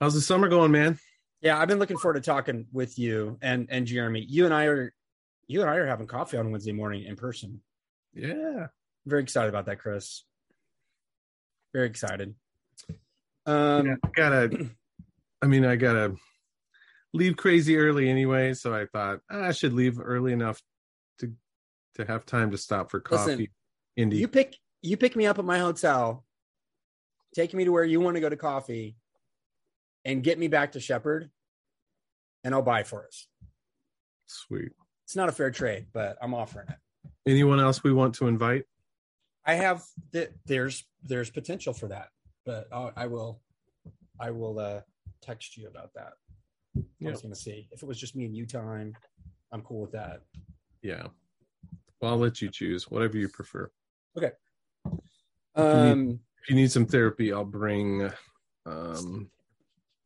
How's 0.00 0.14
the 0.14 0.20
summer 0.20 0.48
going, 0.48 0.70
man? 0.70 0.96
Yeah, 1.40 1.58
I've 1.58 1.66
been 1.66 1.80
looking 1.80 1.98
forward 1.98 2.22
to 2.22 2.26
talking 2.30 2.66
with 2.72 2.98
you 2.98 3.36
and 3.42 3.66
and 3.68 3.86
Jeremy. 3.86 4.24
You 4.28 4.44
and 4.44 4.54
I 4.54 4.66
are 4.66 4.94
you 5.48 5.60
and 5.60 5.68
I 5.68 5.76
are 5.76 5.86
having 5.86 6.06
coffee 6.06 6.36
on 6.36 6.52
Wednesday 6.52 6.72
morning 6.72 7.04
in 7.04 7.16
person. 7.16 7.60
Yeah. 8.14 8.68
Very 9.06 9.22
excited 9.22 9.48
about 9.48 9.66
that, 9.66 9.80
Chris. 9.80 10.24
Very 11.72 11.86
excited. 11.86 12.34
Um 13.44 13.86
yeah, 13.86 13.94
I 14.04 14.08
gotta 14.14 14.70
I 15.42 15.46
mean, 15.46 15.64
I 15.64 15.74
gotta 15.74 16.14
leave 17.12 17.36
crazy 17.36 17.76
early 17.76 18.08
anyway, 18.08 18.54
so 18.54 18.72
I 18.72 18.86
thought 18.86 19.20
ah, 19.30 19.46
I 19.46 19.52
should 19.52 19.72
leave 19.72 19.98
early 20.00 20.32
enough 20.32 20.62
to 21.18 21.32
to 21.96 22.04
have 22.04 22.24
time 22.24 22.52
to 22.52 22.58
stop 22.58 22.92
for 22.92 23.00
coffee. 23.00 23.30
Listen, 23.32 23.48
Indy. 23.96 24.18
you 24.18 24.28
pick 24.28 24.56
you 24.80 24.96
pick 24.96 25.16
me 25.16 25.26
up 25.26 25.40
at 25.40 25.44
my 25.44 25.58
hotel, 25.58 26.24
take 27.34 27.52
me 27.52 27.64
to 27.64 27.72
where 27.72 27.84
you 27.84 28.00
want 28.00 28.14
to 28.14 28.20
go 28.20 28.28
to 28.28 28.36
coffee, 28.36 28.96
and 30.08 30.24
get 30.24 30.38
me 30.38 30.48
back 30.48 30.72
to 30.72 30.80
Shepherd, 30.80 31.30
and 32.42 32.54
I'll 32.54 32.62
buy 32.62 32.82
for 32.82 33.06
us. 33.06 33.28
Sweet. 34.26 34.72
It's 35.04 35.14
not 35.14 35.28
a 35.28 35.32
fair 35.32 35.50
trade, 35.50 35.86
but 35.92 36.16
I'm 36.22 36.32
offering 36.32 36.66
it. 36.68 36.76
Anyone 37.30 37.60
else 37.60 37.84
we 37.84 37.92
want 37.92 38.14
to 38.16 38.26
invite? 38.26 38.64
I 39.44 39.54
have 39.54 39.84
th- 40.12 40.30
there's 40.46 40.84
there's 41.02 41.30
potential 41.30 41.74
for 41.74 41.88
that, 41.88 42.08
but 42.46 42.68
I'll, 42.72 42.90
I 42.96 43.06
will 43.06 43.42
I 44.18 44.30
will 44.30 44.58
uh, 44.58 44.80
text 45.20 45.58
you 45.58 45.68
about 45.68 45.92
that. 45.94 46.14
I 46.76 47.10
was 47.10 47.20
going 47.22 47.34
to 47.34 47.40
see 47.40 47.68
if 47.70 47.82
it 47.82 47.86
was 47.86 47.98
just 47.98 48.16
me 48.16 48.24
and 48.24 48.34
you 48.34 48.46
time. 48.46 48.94
I'm 49.52 49.62
cool 49.62 49.82
with 49.82 49.92
that. 49.92 50.22
Yeah. 50.82 51.06
Well, 52.00 52.12
I'll 52.12 52.18
let 52.18 52.40
you 52.40 52.50
choose 52.50 52.90
whatever 52.90 53.18
you 53.18 53.28
prefer. 53.28 53.70
Okay. 54.16 54.32
Um, 55.54 56.20
If 56.42 56.50
you 56.50 56.56
need 56.56 56.70
some 56.70 56.86
therapy, 56.86 57.32
I'll 57.32 57.44
bring 57.44 58.10
um 58.66 59.30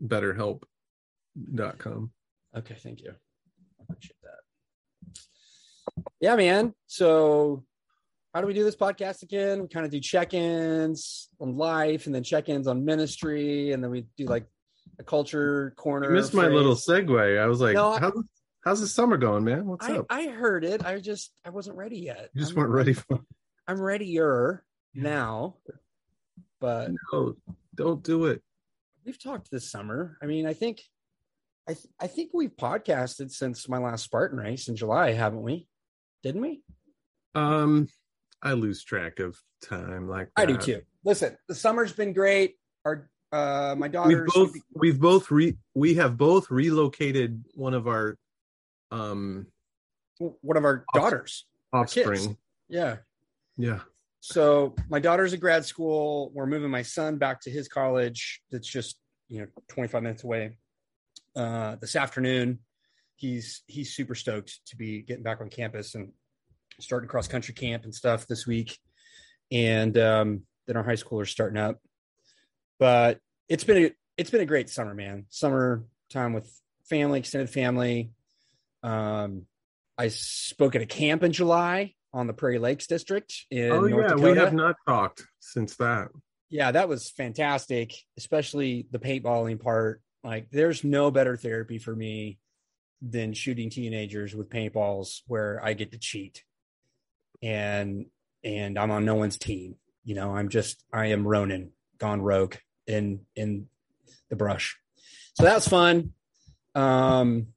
betterhelp.com. 0.05 2.11
okay, 2.57 2.75
thank 2.75 3.01
you. 3.01 3.11
I 3.11 3.83
appreciate 3.89 4.17
that. 4.23 5.19
Yeah, 6.21 6.37
man. 6.37 6.75
So, 6.87 7.65
how 8.35 8.41
do 8.41 8.47
we 8.47 8.55
do 8.55 8.65
this 8.65 8.77
podcast 8.77 9.23
again? 9.23 9.63
We 9.63 9.69
kind 9.69 9.85
of 9.85 9.93
do 9.93 10.01
check-ins 10.01 11.29
on 11.41 11.57
life, 11.57 12.07
and 12.07 12.15
then 12.15 12.23
check-ins 12.23 12.67
on 12.67 12.85
ministry, 12.85 13.73
and 13.73 13.83
then 13.83 13.91
we 13.91 14.07
do 14.17 14.25
like 14.25 14.47
a 14.99 15.05
culture 15.05 15.75
corner. 15.77 16.11
I 16.11 16.15
missed 16.15 16.35
my 16.35 16.49
little 16.49 16.75
segue. 16.75 17.39
I 17.41 17.47
was 17.47 17.61
like, 17.61 17.75
No, 17.75 17.93
I- 17.93 18.01
how's, 18.01 18.13
how's 18.65 18.81
the 18.81 18.87
summer 18.87 19.17
going, 19.17 19.45
man? 19.45 19.67
What's 19.67 19.87
I, 19.87 19.99
up? 19.99 20.07
I 20.11 20.27
heard 20.29 20.65
it. 20.65 20.85
I 20.85 20.99
just 21.01 21.33
I 21.45 21.51
wasn't 21.51 21.77
ready 21.77 21.99
yet. 21.99 22.31
you 22.35 22.41
just 22.41 22.53
I'm- 22.53 22.61
weren't 22.61 22.73
ready 22.73 22.93
for 22.95 23.21
I'm 23.69 23.81
readier 23.81 24.65
now, 24.95 25.57
but 26.61 26.91
No, 27.13 27.37
don't 27.75 28.03
do 28.03 28.27
it. 28.27 28.43
We've 29.05 29.23
talked 29.23 29.51
this 29.51 29.71
summer. 29.71 30.17
I 30.23 30.27
mean, 30.27 30.47
I 30.47 30.53
think, 30.53 30.83
I 31.69 31.75
th- 31.75 31.87
I 32.01 32.07
think 32.07 32.31
we've 32.33 32.57
podcasted 32.57 33.31
since 33.31 33.69
my 33.69 33.79
last 33.79 34.05
Spartan 34.05 34.39
race 34.39 34.69
in 34.69 34.77
July, 34.77 35.13
haven't 35.13 35.43
we? 35.43 35.67
Didn't 36.23 36.43
we? 36.43 36.63
Um, 37.35 37.89
I 38.43 38.53
lose 38.53 38.85
track 38.85 39.19
of 39.21 39.39
time 39.63 40.09
like 40.09 40.29
that. 40.37 40.43
I 40.43 40.47
do 40.47 40.57
too. 40.57 40.83
Listen, 41.05 41.37
the 41.49 41.55
summer's 41.55 41.93
been 41.93 42.13
great. 42.13 42.57
Our 42.85 43.09
uh, 43.33 43.75
my 43.79 43.87
We've 43.87 43.93
daughter's 43.93 44.31
both 44.35 44.53
we've 44.75 45.01
both 45.01 45.31
re 45.31 45.57
we 45.75 45.95
have 45.95 46.17
both 46.19 46.51
relocated 46.51 47.45
one 47.55 47.73
of 47.75 47.87
our 47.89 48.19
um 48.91 49.47
one 50.19 50.57
of 50.57 50.65
our 50.65 50.85
daughters. 50.95 51.47
offspring. 51.73 52.37
Yeah. 52.69 52.97
Yeah. 53.57 53.81
So 54.25 54.77
my 54.89 55.01
daughter's 55.01 55.33
at 55.35 55.41
grad 55.41 55.65
school. 55.65 56.31
We're 56.33 56.47
moving 56.47 56.71
my 56.71 56.83
son 56.83 57.19
back 57.19 57.41
to 57.41 57.51
his 57.51 57.67
college. 57.67 58.41
That's 58.53 58.69
just 58.69 58.97
you 59.29 59.41
know 59.41 59.47
25 59.69 60.01
minutes 60.01 60.23
away. 60.23 60.59
Uh, 61.35 61.75
this 61.81 61.97
afternoon, 61.97 62.61
he's 63.17 63.65
he's 63.67 63.97
super 63.97 64.15
stoked 64.15 64.61
to 64.67 64.77
be 64.77 65.03
getting 65.03 65.25
back 65.25 65.41
on 65.41 65.49
campus 65.49 65.97
and 65.97 66.13
starting 66.79 67.09
cross 67.09 67.27
country 67.27 67.53
camp 67.53 67.83
and 67.83 67.93
stuff 67.93 68.29
this 68.29 68.47
week. 68.47 68.79
And 69.51 69.99
um, 69.99 70.43
then 70.69 70.77
our 70.77 70.85
high 70.85 70.93
schoolers 70.93 71.29
starting 71.29 71.59
up. 71.59 71.81
But 72.79 73.19
it's 73.49 73.65
been 73.65 73.87
a 73.87 73.91
it's 74.17 74.31
been 74.31 74.41
a 74.41 74.47
great 74.47 74.71
summer, 74.71 74.95
man. 74.95 75.27
Summer 75.31 75.83
time 76.11 76.33
with 76.33 76.49
family, 76.85 77.19
extended 77.19 77.51
family. 77.51 78.13
Um, 78.85 79.47
I 79.99 80.09
spoke 80.09 80.77
at 80.77 80.83
a 80.83 80.87
camp 80.87 81.25
in 81.25 81.33
July 81.33 81.97
on 82.13 82.27
the 82.27 82.33
Prairie 82.33 82.59
Lakes 82.59 82.87
district 82.87 83.47
in 83.51 83.71
oh 83.71 83.81
North 83.81 83.93
yeah, 83.93 84.09
Dakota. 84.09 84.23
we 84.23 84.37
have 84.39 84.53
not 84.55 84.77
talked 84.87 85.27
since 85.41 85.77
that. 85.77 86.09
Yeah, 86.51 86.71
that 86.73 86.89
was 86.89 87.11
fantastic, 87.11 87.95
especially 88.19 88.87
the 88.91 88.99
paintballing 88.99 89.61
part. 89.61 90.03
Like, 90.23 90.51
there's 90.51 90.85
no 90.85 91.11
better 91.11 91.37
therapy 91.37 91.79
for 91.79 91.97
me 91.97 92.39
than 93.01 93.33
shooting 93.33 93.71
teenagers 93.71 94.35
with 94.35 94.49
paintballs 94.49 95.23
where 95.27 95.61
I 95.65 95.73
get 95.73 95.93
to 95.93 95.99
cheat. 95.99 96.45
And 97.43 98.07
and 98.45 98.79
I'm 98.79 98.91
on 98.91 99.05
no 99.05 99.17
one's 99.17 99.39
team. 99.39 99.77
You 100.05 100.15
know, 100.15 100.35
I'm 100.35 100.49
just 100.49 100.85
I 100.93 101.07
am 101.07 101.27
Ronin 101.27 101.73
gone 101.99 102.23
rogue 102.23 102.55
in 102.87 103.21
in 103.35 103.67
the 104.31 104.37
brush. 104.37 104.79
So 105.35 105.45
that 105.45 105.57
was 105.57 105.69
fun. 105.69 106.13
Um 106.75 107.49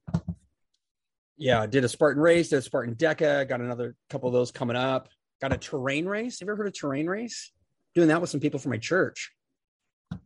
yeah, 1.37 1.61
I 1.61 1.65
did 1.65 1.83
a 1.83 1.89
Spartan 1.89 2.21
race, 2.21 2.49
did 2.49 2.57
a 2.57 2.61
Spartan 2.61 2.95
DEKA, 2.95 3.47
got 3.47 3.61
another 3.61 3.95
couple 4.09 4.29
of 4.29 4.33
those 4.33 4.51
coming 4.51 4.75
up. 4.75 5.09
Got 5.41 5.53
a 5.53 5.57
terrain 5.57 6.05
race. 6.05 6.39
Have 6.39 6.47
you 6.47 6.51
ever 6.53 6.57
heard 6.63 6.67
of 6.67 6.73
a 6.73 6.75
terrain 6.75 7.07
race? 7.07 7.51
Doing 7.93 8.07
that 8.07 8.21
with 8.21 8.29
some 8.29 8.39
people 8.39 8.59
from 8.59 8.71
my 8.71 8.77
church. 8.77 9.31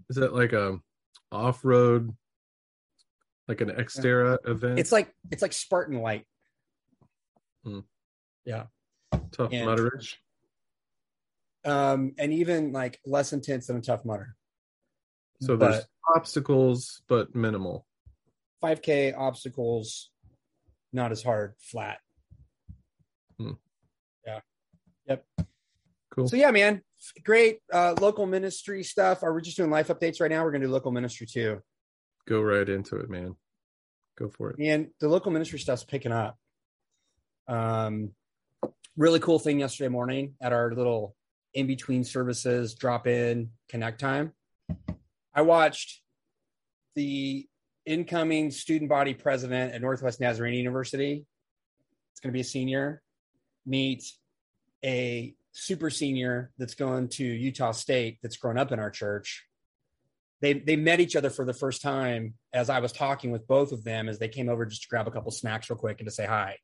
Is 0.10 0.18
that 0.18 0.34
like 0.36 0.54
a 0.54 0.78
off 1.32 1.66
road, 1.66 2.16
like 3.48 3.62
an 3.62 3.70
Xterra 3.70 4.38
event? 4.46 4.78
It's 4.80 4.92
like 4.92 5.12
it's 5.32 5.42
like 5.42 5.54
Spartan 5.54 6.00
light. 6.00 6.26
Yeah. 8.46 8.66
Tough 9.32 9.52
and- 9.52 9.68
mudderage. 9.68 10.16
Um, 11.66 12.14
and 12.18 12.32
even 12.34 12.72
like 12.72 13.00
less 13.06 13.34
intense 13.34 13.68
than 13.68 13.78
a 13.78 13.82
Tough 13.82 14.06
Mudder. 14.06 14.36
So 15.42 15.56
there's 15.56 15.86
obstacles, 16.16 17.02
but 17.08 17.36
minimal. 17.36 17.86
5K 18.64 19.18
obstacles, 19.18 20.10
not 20.92 21.12
as 21.12 21.24
hard, 21.24 21.54
flat. 21.60 22.00
Hmm. 23.38 23.52
Yeah. 24.26 24.40
Yep. 25.08 25.26
Cool. 26.12 26.28
So 26.28 26.36
yeah, 26.36 26.52
man, 26.52 26.82
great 27.24 27.60
uh, 27.72 27.96
local 28.00 28.26
ministry 28.26 28.84
stuff. 28.84 29.24
Are 29.24 29.34
we 29.34 29.42
just 29.42 29.58
doing 29.58 29.70
life 29.70 29.88
updates 29.88 30.20
right 30.20 30.32
now? 30.32 30.44
We're 30.44 30.52
gonna 30.52 30.66
do 30.66 30.72
local 30.72 30.92
ministry 30.92 31.28
too. 31.28 31.62
Go 32.28 32.42
right 32.42 32.68
into 32.68 32.98
it, 32.98 33.10
man. 33.10 33.36
Go 34.18 34.30
for 34.30 34.52
it. 34.52 34.58
and 34.60 34.90
the 35.00 35.08
local 35.08 35.32
ministry 35.32 35.60
stuff's 35.60 35.84
picking 35.84 36.12
up. 36.12 36.38
Um, 37.48 38.12
really 38.98 39.20
cool 39.20 39.40
thing 39.40 39.60
yesterday 39.60 39.88
morning 39.88 40.36
at 40.42 40.52
our 40.52 40.74
little 40.74 41.16
in 41.54 41.68
between 41.68 42.04
services 42.04 42.76
drop 42.76 43.08
in 43.08 43.50
connect 43.70 44.00
time. 44.00 44.34
I 45.34 45.42
watched 45.42 46.02
the 46.96 47.48
incoming 47.90 48.52
student 48.52 48.90
body 48.90 49.14
president 49.14 49.74
at 49.74 49.82
Northwest 49.82 50.22
Nazarene 50.22 50.54
University. 50.54 51.26
It's 52.12 52.20
going 52.20 52.32
to 52.32 52.38
be 52.38 52.42
a 52.42 52.46
senior 52.46 53.02
meet 53.66 54.04
a 54.84 55.36
super 55.52 55.90
senior 55.90 56.52
that's 56.58 56.74
going 56.74 57.10
to 57.10 57.26
Utah 57.26 57.72
State 57.72 58.18
that's 58.24 58.38
grown 58.38 58.58
up 58.58 58.72
in 58.72 58.80
our 58.80 58.90
church 58.90 59.46
they 60.42 60.54
they 60.54 60.76
met 60.76 61.00
each 61.00 61.16
other 61.16 61.30
for 61.30 61.46
the 61.46 61.54
first 61.54 61.82
time 61.82 62.34
as 62.54 62.70
I 62.70 62.80
was 62.80 62.92
talking 62.92 63.32
with 63.32 63.48
both 63.48 63.72
of 63.72 63.84
them 63.84 64.08
as 64.08 64.20
they 64.20 64.28
came 64.28 64.50
over 64.50 64.66
just 64.66 64.84
to 64.84 64.88
grab 64.88 65.08
a 65.08 65.12
couple 65.12 65.32
snacks 65.32 65.70
real 65.70 65.78
quick 65.78 66.00
and 66.00 66.08
to 66.08 66.14
say 66.14 66.26
hi. 66.26 66.58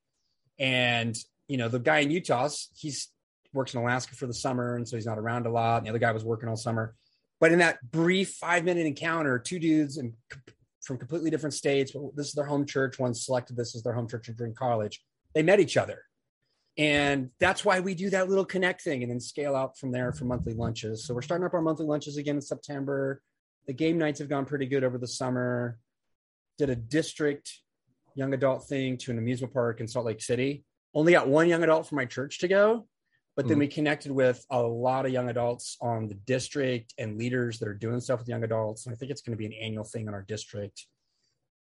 And 0.57 1.15
you 1.47 1.57
know, 1.57 1.67
the 1.67 1.79
guy 1.79 1.99
in 1.99 2.11
Utah, 2.11 2.49
he's 2.75 3.09
works 3.53 3.73
in 3.73 3.79
Alaska 3.79 4.15
for 4.15 4.27
the 4.27 4.33
summer, 4.33 4.75
and 4.75 4.87
so 4.87 4.97
he's 4.97 5.05
not 5.05 5.19
around 5.19 5.45
a 5.45 5.51
lot. 5.51 5.77
And 5.77 5.85
the 5.85 5.89
other 5.89 5.99
guy 5.99 6.11
was 6.11 6.25
working 6.25 6.49
all 6.49 6.57
summer. 6.57 6.95
But 7.39 7.51
in 7.51 7.59
that 7.59 7.79
brief 7.91 8.31
five 8.31 8.63
minute 8.63 8.85
encounter, 8.85 9.39
two 9.39 9.59
dudes 9.59 9.97
and 9.97 10.13
from 10.85 10.97
completely 10.97 11.29
different 11.29 11.53
states. 11.53 11.91
But 11.91 12.16
this 12.16 12.28
is 12.28 12.34
their 12.34 12.46
home 12.46 12.66
church. 12.66 12.99
One 12.99 13.14
selected 13.14 13.58
this 13.58 13.76
as 13.76 13.84
their 13.84 13.93
home 13.93 14.08
church 14.08 14.29
during 14.37 14.53
college. 14.53 15.02
They 15.34 15.43
met 15.43 15.59
each 15.59 15.76
other, 15.76 16.03
and 16.78 17.29
that's 17.40 17.66
why 17.66 17.79
we 17.82 17.96
do 17.96 18.09
that 18.11 18.29
little 18.29 18.46
connect 18.46 18.82
thing, 18.82 19.03
and 19.03 19.11
then 19.11 19.20
scale 19.20 19.55
out 19.55 19.78
from 19.78 19.91
there 19.91 20.14
for 20.14 20.26
monthly 20.26 20.53
lunches. 20.53 21.05
So 21.05 21.14
we're 21.14 21.22
starting 21.22 21.46
up 21.46 21.53
our 21.53 21.61
monthly 21.61 21.85
lunches 21.85 22.17
again 22.17 22.35
in 22.35 22.41
September 22.41 23.22
the 23.67 23.73
game 23.73 23.97
nights 23.97 24.20
have 24.20 24.29
gone 24.29 24.46
pretty 24.46 24.66
good 24.66 24.84
over 24.84 24.97
the 24.97 25.08
summer. 25.08 25.79
Did 26.58 26.70
a 26.70 26.76
district 26.76 27.52
young 28.16 28.34
adult 28.34 28.67
thing 28.67 28.97
to 28.97 29.11
an 29.11 29.17
amusement 29.17 29.53
park 29.53 29.81
in 29.81 29.88
Salt 29.88 30.05
Lake 30.05 30.22
City. 30.22 30.64
Only 30.93 31.11
got 31.11 31.28
one 31.28 31.49
young 31.49 31.64
adult 31.64 31.88
from 31.88 31.97
my 31.97 32.05
church 32.05 32.40
to 32.40 32.47
go, 32.47 32.88
but 33.35 33.47
then 33.47 33.58
Mhm. 33.58 33.61
we 33.61 33.67
connected 33.67 34.11
with 34.11 34.46
a 34.49 34.61
lot 34.61 35.05
of 35.05 35.11
young 35.11 35.29
adults 35.29 35.78
on 35.82 36.08
the 36.08 36.14
district 36.16 36.93
and 36.97 37.17
leaders 37.17 37.59
that 37.59 37.67
are 37.67 37.73
doing 37.73 37.99
stuff 37.99 38.20
with 38.20 38.29
young 38.29 38.43
adults. 38.43 38.85
And 38.85 38.93
I 38.93 38.97
think 38.97 39.11
it's 39.11 39.22
going 39.22 39.34
to 39.34 39.37
be 39.37 39.46
an 39.46 39.53
annual 39.53 39.84
thing 39.84 40.08
in 40.08 40.14
our 40.14 40.22
district 40.22 40.87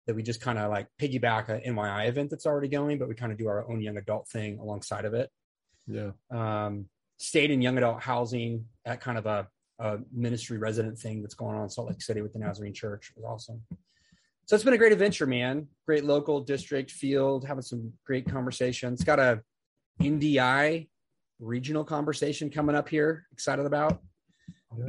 that 0.06 0.14
we 0.14 0.22
just 0.22 0.40
kind 0.40 0.58
of 0.58 0.70
like 0.70 0.88
piggyback 1.00 1.48
an 1.48 1.62
NYI 1.62 2.06
event 2.08 2.28
that's 2.28 2.44
already 2.44 2.68
going, 2.68 2.98
but 2.98 3.08
we 3.08 3.14
kind 3.14 3.32
of 3.32 3.38
do 3.38 3.46
our 3.48 3.68
own 3.70 3.80
young 3.80 3.96
adult 3.96 4.28
thing 4.28 4.58
alongside 4.58 5.04
of 5.04 5.14
it 5.14 5.30
Yeah. 5.86 6.12
um, 6.30 6.88
stayed 7.18 7.50
in 7.50 7.62
young 7.62 7.78
adult 7.78 8.02
housing 8.02 8.68
at 8.84 9.00
kind 9.00 9.16
of 9.16 9.26
a, 9.26 9.48
a 9.78 10.00
ministry 10.12 10.58
resident 10.58 10.98
thing 10.98 11.22
that's 11.22 11.34
going 11.34 11.56
on 11.56 11.62
in 11.62 11.68
Salt 11.70 11.88
Lake 11.88 12.02
City 12.02 12.20
with 12.20 12.32
the 12.32 12.38
Nazarene 12.38 12.74
Church. 12.74 13.10
It 13.10 13.16
was 13.16 13.24
awesome. 13.24 13.64
So 14.46 14.56
it's 14.56 14.64
been 14.64 14.74
a 14.74 14.78
great 14.78 14.92
adventure, 14.92 15.26
man. 15.26 15.68
Great 15.86 16.04
local 16.04 16.40
district 16.40 16.90
field, 16.90 17.46
having 17.46 17.62
some 17.62 17.92
great 18.04 18.26
conversations. 18.28 19.04
Got 19.04 19.20
a 19.20 19.42
NDI 20.00 20.88
regional 21.42 21.84
conversation 21.84 22.50
coming 22.50 22.76
up 22.76 22.88
here. 22.88 23.26
Excited 23.32 23.66
about 23.66 24.00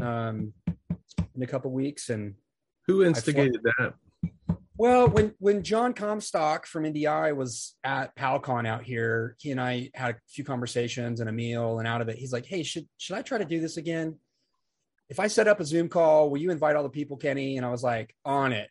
um, 0.01 0.53
in 1.35 1.43
a 1.43 1.47
couple 1.47 1.71
weeks. 1.71 2.09
And 2.09 2.35
Who 2.87 3.03
instigated 3.03 3.61
that? 3.63 3.93
well, 4.77 5.07
when 5.07 5.33
when 5.39 5.63
John 5.63 5.93
Comstock 5.93 6.65
from 6.65 6.83
NDI 6.83 7.35
was 7.35 7.75
at 7.83 8.15
PalCon 8.15 8.67
out 8.67 8.83
here, 8.83 9.35
he 9.39 9.51
and 9.51 9.61
I 9.61 9.89
had 9.93 10.15
a 10.15 10.19
few 10.29 10.43
conversations 10.43 11.19
and 11.19 11.29
a 11.29 11.33
meal, 11.33 11.79
and 11.79 11.87
out 11.87 12.01
of 12.01 12.09
it, 12.09 12.17
he's 12.17 12.33
like, 12.33 12.45
"Hey, 12.45 12.63
should 12.63 12.87
should 12.97 13.15
I 13.15 13.21
try 13.21 13.37
to 13.37 13.45
do 13.45 13.59
this 13.59 13.77
again? 13.77 14.17
If 15.09 15.19
I 15.19 15.27
set 15.27 15.47
up 15.47 15.59
a 15.59 15.65
Zoom 15.65 15.89
call, 15.89 16.29
will 16.29 16.39
you 16.39 16.49
invite 16.51 16.75
all 16.75 16.83
the 16.83 16.89
people, 16.89 17.17
Kenny?" 17.17 17.57
And 17.57 17.65
I 17.65 17.69
was 17.69 17.83
like, 17.83 18.15
"On 18.25 18.51
it." 18.51 18.69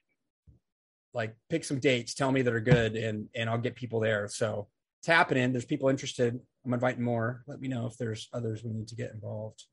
Like, 1.14 1.36
pick 1.50 1.62
some 1.62 1.78
dates, 1.78 2.14
tell 2.14 2.32
me 2.32 2.40
that 2.40 2.54
are 2.54 2.60
good, 2.60 2.96
and 2.96 3.28
and 3.34 3.50
I'll 3.50 3.58
get 3.58 3.76
people 3.76 4.00
there. 4.00 4.28
So 4.28 4.68
it's 5.00 5.08
happening. 5.08 5.52
There's 5.52 5.64
people 5.64 5.88
interested. 5.88 6.40
I'm 6.64 6.74
inviting 6.74 7.02
more. 7.02 7.42
Let 7.46 7.60
me 7.60 7.68
know 7.68 7.86
if 7.86 7.96
there's 7.96 8.28
others 8.32 8.62
we 8.62 8.70
need 8.70 8.88
to 8.88 8.94
get 8.94 9.12
involved. 9.12 9.64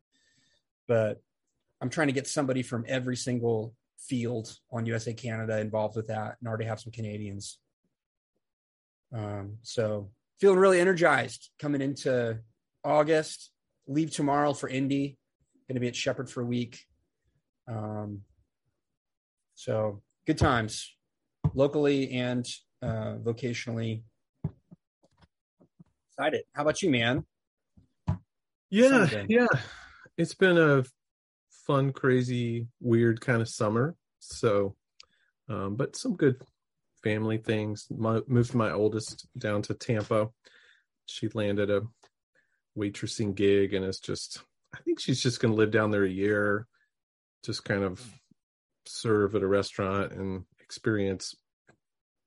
But 0.87 1.21
I'm 1.81 1.89
trying 1.89 2.07
to 2.07 2.13
get 2.13 2.27
somebody 2.27 2.63
from 2.63 2.85
every 2.87 3.15
single 3.15 3.75
field 3.97 4.55
on 4.71 4.85
USA 4.85 5.13
Canada 5.13 5.59
involved 5.59 5.95
with 5.95 6.07
that 6.07 6.37
and 6.39 6.47
already 6.47 6.65
have 6.65 6.79
some 6.79 6.91
Canadians. 6.91 7.59
Um, 9.13 9.57
so 9.61 10.09
feeling 10.39 10.59
really 10.59 10.79
energized 10.79 11.49
coming 11.59 11.81
into 11.81 12.39
August. 12.83 13.51
Leave 13.87 14.11
tomorrow 14.11 14.53
for 14.53 14.69
Indy. 14.69 15.17
Going 15.67 15.75
to 15.75 15.81
be 15.81 15.87
at 15.87 15.95
Shepherd 15.95 16.29
for 16.29 16.41
a 16.41 16.45
week. 16.45 16.79
Um, 17.67 18.21
so 19.55 20.01
good 20.25 20.37
times 20.37 20.95
locally 21.53 22.11
and 22.11 22.47
uh, 22.81 23.15
vocationally. 23.21 24.03
Excited. 26.19 26.43
How 26.53 26.63
about 26.63 26.81
you, 26.81 26.89
man? 26.89 27.23
Yeah, 28.69 29.07
yeah. 29.29 29.47
It's 30.17 30.35
been 30.35 30.57
a 30.57 30.83
fun, 31.65 31.93
crazy, 31.93 32.67
weird 32.81 33.21
kind 33.21 33.41
of 33.41 33.47
summer. 33.47 33.95
So, 34.19 34.75
um, 35.47 35.77
but 35.77 35.95
some 35.95 36.17
good 36.17 36.41
family 37.03 37.37
things. 37.37 37.87
My, 37.89 38.19
moved 38.27 38.53
my 38.53 38.69
oldest 38.69 39.27
down 39.37 39.61
to 39.61 39.73
Tampa. 39.73 40.27
She 41.05 41.29
landed 41.33 41.69
a 41.69 41.83
waitressing 42.77 43.33
gig, 43.33 43.73
and 43.73 43.85
it's 43.85 44.01
just, 44.01 44.43
I 44.75 44.79
think 44.81 44.99
she's 44.99 45.23
just 45.23 45.39
going 45.39 45.53
to 45.53 45.57
live 45.57 45.71
down 45.71 45.89
there 45.89 46.03
a 46.03 46.09
year, 46.09 46.67
just 47.45 47.63
kind 47.63 47.85
of 47.85 48.05
serve 48.85 49.35
at 49.35 49.41
a 49.41 49.47
restaurant 49.47 50.11
and 50.11 50.43
experience 50.59 51.33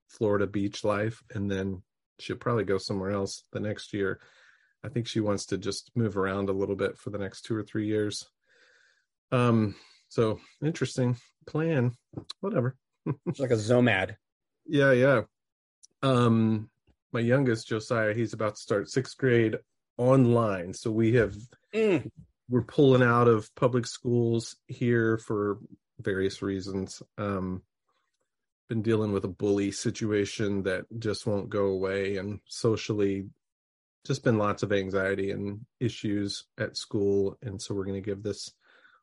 Florida 0.08 0.46
beach 0.46 0.82
life, 0.82 1.22
and 1.34 1.50
then 1.50 1.82
she'll 2.22 2.36
probably 2.36 2.64
go 2.64 2.78
somewhere 2.78 3.10
else 3.10 3.44
the 3.52 3.60
next 3.60 3.92
year. 3.92 4.20
I 4.84 4.88
think 4.88 5.06
she 5.06 5.20
wants 5.20 5.46
to 5.46 5.58
just 5.58 5.90
move 5.94 6.16
around 6.16 6.48
a 6.48 6.52
little 6.52 6.76
bit 6.76 6.98
for 6.98 7.10
the 7.10 7.18
next 7.18 7.42
two 7.42 7.54
or 7.56 7.62
three 7.62 7.86
years. 7.86 8.26
Um, 9.30 9.74
so 10.08 10.40
interesting 10.64 11.16
plan. 11.46 11.92
Whatever. 12.40 12.76
It's 13.26 13.38
like 13.40 13.50
a 13.50 13.54
Zomad. 13.56 14.16
Yeah, 14.66 14.92
yeah. 14.92 15.22
Um, 16.02 16.68
my 17.12 17.20
youngest 17.20 17.68
Josiah, 17.68 18.14
he's 18.14 18.32
about 18.32 18.56
to 18.56 18.60
start 18.60 18.90
sixth 18.90 19.16
grade 19.16 19.56
online. 19.98 20.74
So 20.74 20.90
we 20.90 21.14
have 21.14 21.34
Mm. 21.74 22.10
we're 22.50 22.62
pulling 22.62 23.02
out 23.02 23.28
of 23.28 23.48
public 23.54 23.86
schools 23.86 24.56
here 24.66 25.16
for 25.16 25.58
various 25.98 26.42
reasons. 26.42 27.02
Um, 27.16 27.62
been 28.72 28.80
dealing 28.80 29.12
with 29.12 29.24
a 29.26 29.28
bully 29.28 29.70
situation 29.70 30.62
that 30.62 30.86
just 30.98 31.26
won't 31.26 31.50
go 31.50 31.66
away, 31.66 32.16
and 32.16 32.40
socially, 32.46 33.26
just 34.06 34.24
been 34.24 34.38
lots 34.38 34.62
of 34.62 34.72
anxiety 34.72 35.30
and 35.30 35.60
issues 35.78 36.44
at 36.58 36.74
school. 36.74 37.36
And 37.42 37.60
so 37.60 37.74
we're 37.74 37.84
going 37.84 38.02
to 38.02 38.10
give 38.10 38.22
this 38.22 38.50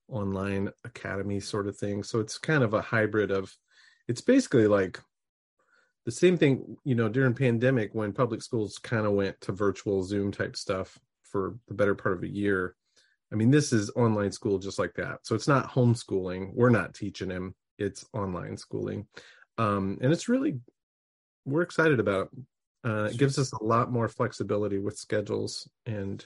online 0.07 0.71
academy 0.85 1.39
sort 1.39 1.67
of 1.67 1.77
thing. 1.77 2.01
So 2.01 2.19
it's 2.19 2.39
kind 2.39 2.63
of 2.63 2.73
a 2.73 2.81
hybrid 2.81 3.29
of, 3.29 3.55
it's 4.07 4.21
basically 4.21 4.65
like 4.65 4.99
the 6.03 6.11
same 6.11 6.35
thing, 6.35 6.77
you 6.83 6.95
know, 6.95 7.07
during 7.07 7.35
pandemic 7.35 7.91
when 7.93 8.11
public 8.11 8.41
schools 8.41 8.79
kind 8.79 9.05
of 9.05 9.13
went 9.13 9.39
to 9.41 9.51
virtual 9.51 10.01
Zoom 10.01 10.31
type 10.31 10.55
stuff 10.55 10.97
for 11.21 11.59
the 11.67 11.75
better 11.75 11.93
part 11.93 12.17
of 12.17 12.23
a 12.23 12.27
year. 12.27 12.73
I 13.31 13.35
mean, 13.35 13.51
this 13.51 13.71
is 13.71 13.91
online 13.95 14.31
school 14.31 14.57
just 14.57 14.79
like 14.79 14.95
that. 14.95 15.19
So 15.27 15.35
it's 15.35 15.47
not 15.47 15.71
homeschooling. 15.71 16.55
We're 16.55 16.71
not 16.71 16.95
teaching 16.95 17.29
him. 17.29 17.53
It's 17.77 18.03
online 18.13 18.57
schooling. 18.57 19.05
Um, 19.59 19.97
and 20.01 20.11
it's 20.13 20.29
really, 20.29 20.59
we're 21.45 21.61
excited 21.61 21.99
about 21.99 22.29
it. 22.31 22.89
Uh, 22.89 23.09
it 23.11 23.17
gives 23.17 23.37
us 23.37 23.51
a 23.51 23.63
lot 23.63 23.91
more 23.91 24.07
flexibility 24.07 24.79
with 24.79 24.97
schedules 24.97 25.69
and, 25.85 26.25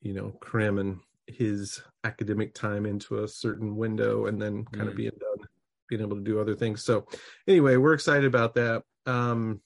you 0.00 0.12
know, 0.12 0.30
cramming 0.40 1.00
his 1.28 1.80
academic 2.02 2.52
time 2.52 2.84
into 2.84 3.22
a 3.22 3.28
certain 3.28 3.76
window 3.76 4.26
and 4.26 4.42
then 4.42 4.64
kind 4.72 4.88
of 4.88 4.94
Mm. 4.94 4.96
being 4.96 5.18
done, 5.20 5.48
being 5.88 6.02
able 6.02 6.16
to 6.16 6.22
do 6.22 6.40
other 6.40 6.56
things. 6.56 6.82
So 6.82 7.06
anyway, 7.46 7.76
we're 7.76 7.94
excited 7.94 8.24
about 8.24 8.54
that. 8.54 8.82
Um, 9.06 9.60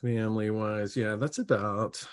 family 0.00 0.50
wise, 0.50 0.96
yeah, 0.96 1.16
that's 1.16 1.38
about 1.38 2.06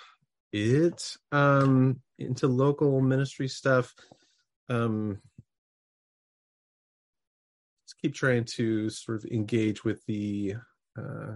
it. 0.52 1.18
Um, 1.32 2.02
into 2.18 2.48
local 2.48 3.00
ministry 3.02 3.48
stuff. 3.48 3.94
Um, 4.70 5.22
keep 8.02 8.14
trying 8.14 8.46
to 8.46 8.90
sort 8.90 9.18
of 9.18 9.32
engage 9.32 9.84
with 9.84 10.06
the 10.06 10.56
uh, 10.98 11.34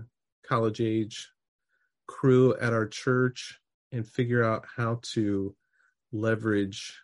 college 0.48 0.82
age 0.82 1.30
crew 2.08 2.56
at 2.56 2.74
our 2.74 2.88
church 2.88 3.60
and 3.92 4.08
figure 4.08 4.44
out 4.44 4.66
how 4.76 5.00
to 5.02 5.56
leverage 6.12 7.00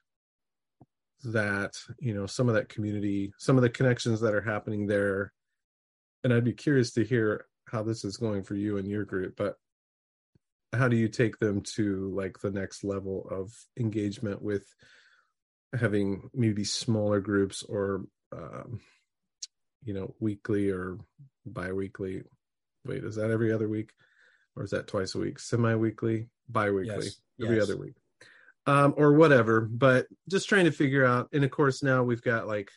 that 1.23 1.73
you 1.99 2.13
know 2.13 2.25
some 2.25 2.47
of 2.47 2.55
that 2.55 2.69
community 2.69 3.33
some 3.37 3.57
of 3.57 3.61
the 3.61 3.69
connections 3.69 4.21
that 4.21 4.33
are 4.33 4.41
happening 4.41 4.87
there. 4.87 5.33
And 6.23 6.33
i'd 6.33 6.43
be 6.43 6.53
curious 6.53 6.91
to 6.93 7.03
hear 7.03 7.45
how 7.65 7.83
this 7.83 8.03
is 8.03 8.17
going 8.17 8.43
for 8.43 8.55
you 8.55 8.77
and 8.77 8.87
your 8.87 9.05
group 9.05 9.35
but 9.37 9.55
how 10.73 10.87
do 10.87 10.95
you 10.95 11.07
take 11.07 11.39
them 11.39 11.61
to 11.61 12.11
like 12.15 12.39
the 12.39 12.51
next 12.51 12.83
level 12.83 13.27
of 13.31 13.51
engagement 13.77 14.41
with 14.41 14.63
having 15.77 16.29
maybe 16.33 16.63
smaller 16.63 17.19
groups 17.19 17.63
or 17.63 18.05
um, 18.31 18.79
you 19.83 19.93
know 19.93 20.13
weekly 20.19 20.69
or 20.69 20.97
bi-weekly. 21.45 22.23
Wait 22.85 23.03
is 23.03 23.15
that 23.15 23.31
every 23.31 23.51
other 23.51 23.67
week? 23.67 23.91
Or 24.55 24.63
is 24.63 24.71
that 24.71 24.87
twice 24.87 25.15
a 25.15 25.19
week? 25.19 25.39
Semi-weekly 25.39 26.27
bi-weekly 26.49 27.05
Yes. 27.05 27.21
every 27.41 27.55
Yes. 27.57 27.63
other 27.63 27.77
week. 27.77 27.93
Um 28.65 28.93
or 28.97 29.13
whatever 29.13 29.61
but 29.61 30.07
just 30.29 30.49
trying 30.49 30.65
to 30.65 30.71
figure 30.71 31.05
out 31.05 31.29
and 31.33 31.43
of 31.43 31.51
course 31.51 31.81
now 31.81 32.03
we've 32.03 32.21
got 32.21 32.47
like 32.47 32.71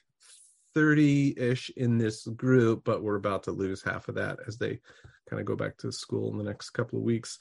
30-ish 0.76 1.71
in 1.76 1.99
this 1.99 2.26
group 2.26 2.82
but 2.85 3.02
we're 3.02 3.16
about 3.16 3.42
to 3.44 3.52
lose 3.52 3.82
half 3.82 4.09
of 4.09 4.14
that 4.14 4.38
as 4.47 4.56
they 4.59 4.80
kind 5.28 5.40
of 5.40 5.44
go 5.47 5.56
back 5.56 5.76
to 5.78 5.92
school 5.92 6.30
in 6.30 6.38
the 6.38 6.44
next 6.44 6.71
couple 6.71 6.99
of 6.99 7.04
weeks. 7.04 7.38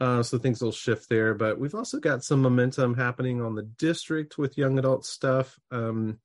Uh, 0.00 0.22
so 0.22 0.36
things 0.38 0.60
will 0.62 0.72
shift 0.72 1.08
there 1.08 1.34
but 1.34 1.58
we've 1.58 1.74
also 1.74 1.98
got 1.98 2.22
some 2.24 2.42
momentum 2.42 2.94
happening 2.94 3.40
on 3.40 3.54
the 3.54 3.62
district 3.62 4.38
with 4.38 4.58
young 4.58 4.78
adult 4.78 5.04
stuff. 5.04 5.58
Um, 5.70 6.18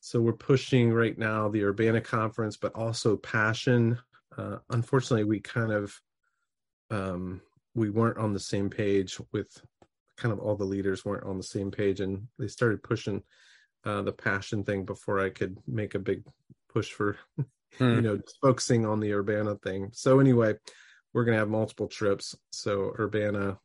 so 0.00 0.20
we're 0.20 0.32
pushing 0.32 0.92
right 0.92 1.18
now 1.18 1.48
the 1.48 1.64
urbana 1.64 2.00
conference 2.00 2.56
but 2.56 2.74
also 2.74 3.16
passion. 3.16 3.98
Uh, 4.36 4.58
unfortunately 4.70 5.24
we 5.24 5.40
kind 5.40 5.72
of 5.72 6.00
um, 6.90 7.40
we 7.74 7.90
weren't 7.90 8.18
on 8.18 8.32
the 8.32 8.40
same 8.40 8.70
page 8.70 9.18
with 9.32 9.48
kind 10.16 10.32
of 10.32 10.38
all 10.38 10.56
the 10.56 10.64
leaders 10.64 11.04
weren't 11.04 11.26
on 11.26 11.36
the 11.36 11.42
same 11.42 11.70
page 11.70 12.00
and 12.00 12.26
they 12.38 12.48
started 12.48 12.82
pushing 12.82 13.22
uh, 13.84 14.02
the 14.02 14.12
passion 14.12 14.64
thing 14.64 14.84
before 14.84 15.20
i 15.20 15.28
could 15.28 15.56
make 15.66 15.94
a 15.94 15.98
big 15.98 16.22
push 16.68 16.90
for 16.90 17.16
Hmm. 17.76 17.96
you 17.96 18.00
know 18.00 18.18
focusing 18.42 18.86
on 18.86 19.00
the 19.00 19.12
urbana 19.12 19.56
thing. 19.56 19.90
So 19.92 20.20
anyway 20.20 20.54
we're 21.12 21.24
going 21.24 21.34
to 21.34 21.40
have 21.40 21.48
multiple 21.48 21.88
trips. 21.88 22.34
So 22.50 22.94
urbana 22.98 23.58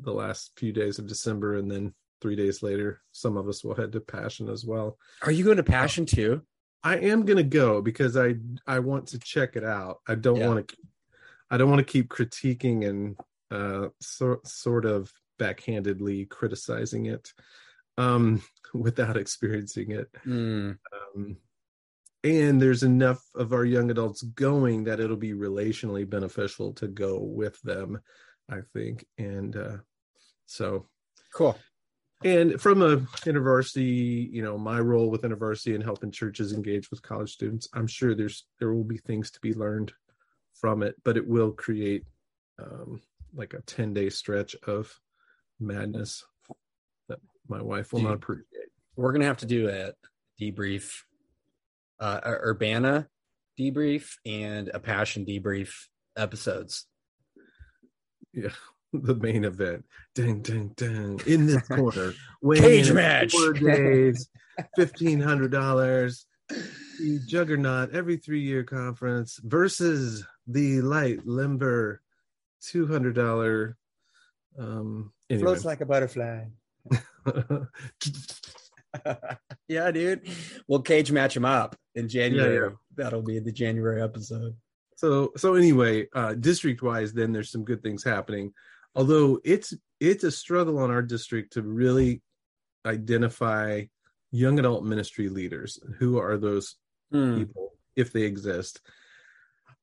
the 0.00 0.12
last 0.12 0.52
few 0.56 0.72
days 0.72 0.98
of 0.98 1.08
december 1.08 1.56
and 1.56 1.70
then 1.70 1.94
three 2.20 2.36
days 2.36 2.62
later 2.62 3.00
some 3.12 3.36
of 3.36 3.48
us 3.48 3.62
will 3.64 3.74
head 3.74 3.92
to 3.92 4.00
passion 4.00 4.48
as 4.48 4.64
well 4.64 4.98
Are 5.22 5.30
you 5.32 5.44
going 5.44 5.56
to 5.58 5.62
Passion 5.62 6.06
too? 6.06 6.42
I 6.82 6.96
am 6.98 7.24
gonna 7.24 7.42
go 7.42 7.82
because 7.82 8.16
I 8.16 8.36
I 8.66 8.78
want 8.78 9.08
to 9.08 9.18
check 9.18 9.56
it 9.56 9.64
out. 9.64 9.98
I 10.06 10.14
don't 10.14 10.36
Yeah. 10.36 10.48
want 10.48 10.68
to 10.68 10.76
I 11.50 11.56
don't 11.56 11.68
want 11.70 11.80
to 11.86 11.92
keep 11.92 12.08
critiquing 12.08 12.86
and 12.88 13.16
uh 13.50 13.88
sort 14.00 14.46
sort 14.46 14.84
of 14.84 15.12
backhandedly 15.38 16.28
criticizing 16.28 17.06
it 17.06 17.32
um 17.98 18.40
without 18.74 19.16
experiencing 19.16 19.90
it. 19.90 20.08
Mm. 20.24 20.78
Um 21.14 21.36
and 22.24 22.60
there's 22.60 22.82
enough 22.82 23.22
of 23.34 23.52
our 23.52 23.64
young 23.64 23.90
adults 23.90 24.22
going 24.22 24.84
that 24.84 25.00
it'll 25.00 25.16
be 25.16 25.32
relationally 25.32 26.08
beneficial 26.08 26.72
to 26.74 26.88
go 26.88 27.18
with 27.20 27.60
them, 27.62 28.00
I 28.48 28.60
think. 28.74 29.06
And 29.18 29.56
uh 29.56 29.76
so 30.46 30.88
Cool. 31.34 31.58
And 32.24 32.60
from 32.60 32.82
a 32.82 33.00
university 33.26 34.28
you 34.32 34.42
know 34.42 34.56
my 34.56 34.80
role 34.80 35.10
with 35.10 35.22
university 35.22 35.74
and 35.74 35.84
helping 35.84 36.10
churches 36.10 36.52
engage 36.52 36.90
with 36.90 37.02
college 37.02 37.32
students 37.32 37.68
i'm 37.74 37.86
sure 37.86 38.14
there's 38.14 38.46
there 38.58 38.72
will 38.72 38.84
be 38.84 38.98
things 38.98 39.30
to 39.30 39.40
be 39.40 39.52
learned 39.54 39.92
from 40.54 40.82
it 40.82 40.94
but 41.04 41.16
it 41.16 41.26
will 41.26 41.52
create 41.52 42.04
um, 42.58 43.00
like 43.34 43.52
a 43.52 43.60
10 43.62 43.92
day 43.92 44.08
stretch 44.08 44.56
of 44.66 44.98
madness 45.60 46.24
that 47.08 47.18
my 47.48 47.60
wife 47.60 47.92
will 47.92 48.00
Dude. 48.00 48.08
not 48.08 48.14
appreciate 48.16 48.68
We're 48.96 49.12
gonna 49.12 49.26
have 49.26 49.38
to 49.38 49.46
do 49.46 49.68
a 49.68 49.92
debrief, 50.40 51.02
uh, 52.00 52.20
Urbana 52.24 53.08
debrief 53.58 54.16
and 54.24 54.70
a 54.72 54.80
Passion 54.80 55.24
debrief 55.24 55.86
episodes. 56.16 56.86
yeah 58.32 58.50
the 59.02 59.14
main 59.14 59.44
event 59.44 59.84
ding 60.14 60.40
ding 60.42 60.68
ding 60.76 61.20
in 61.26 61.46
this 61.46 61.66
corner 61.68 62.12
Cage 62.54 62.92
match. 62.92 63.32
four 63.32 63.52
days 63.54 64.28
fifteen 64.76 65.20
hundred 65.20 65.50
dollars 65.52 66.26
the 66.48 67.20
juggernaut 67.26 67.90
every 67.94 68.16
three 68.16 68.40
year 68.40 68.64
conference 68.64 69.38
versus 69.42 70.24
the 70.46 70.80
light 70.80 71.26
limber 71.26 72.00
two 72.62 72.86
hundred 72.86 73.14
dollar 73.14 73.76
um 74.58 75.12
anyway. 75.28 75.44
Floats 75.44 75.64
like 75.64 75.80
a 75.80 75.86
butterfly. 75.86 76.44
yeah, 79.68 79.90
dude. 79.90 80.28
We'll 80.68 80.82
cage 80.82 81.12
match 81.12 81.36
him 81.36 81.44
up 81.44 81.76
in 81.94 82.08
January. 82.08 82.70
Yeah, 82.70 82.76
That'll 82.96 83.22
be 83.22 83.38
the 83.40 83.52
January 83.52 84.02
episode. 84.02 84.54
so 84.96 85.32
so 85.36 85.54
anyway 85.54 86.06
uh 86.14 86.32
district 86.34 86.80
wise 86.82 87.12
then 87.12 87.30
there's 87.32 87.50
some 87.50 87.64
good 87.64 87.82
things 87.82 88.02
happening 88.02 88.52
although 88.96 89.38
it's 89.44 89.72
it's 90.00 90.24
a 90.24 90.30
struggle 90.30 90.78
on 90.78 90.90
our 90.90 91.02
district 91.02 91.52
to 91.52 91.62
really 91.62 92.22
identify 92.84 93.82
young 94.32 94.58
adult 94.58 94.84
ministry 94.84 95.28
leaders 95.28 95.78
who 95.98 96.18
are 96.18 96.36
those 96.36 96.74
Hmm. 97.12 97.36
people 97.38 97.72
if 97.94 98.12
they 98.12 98.22
exist 98.22 98.80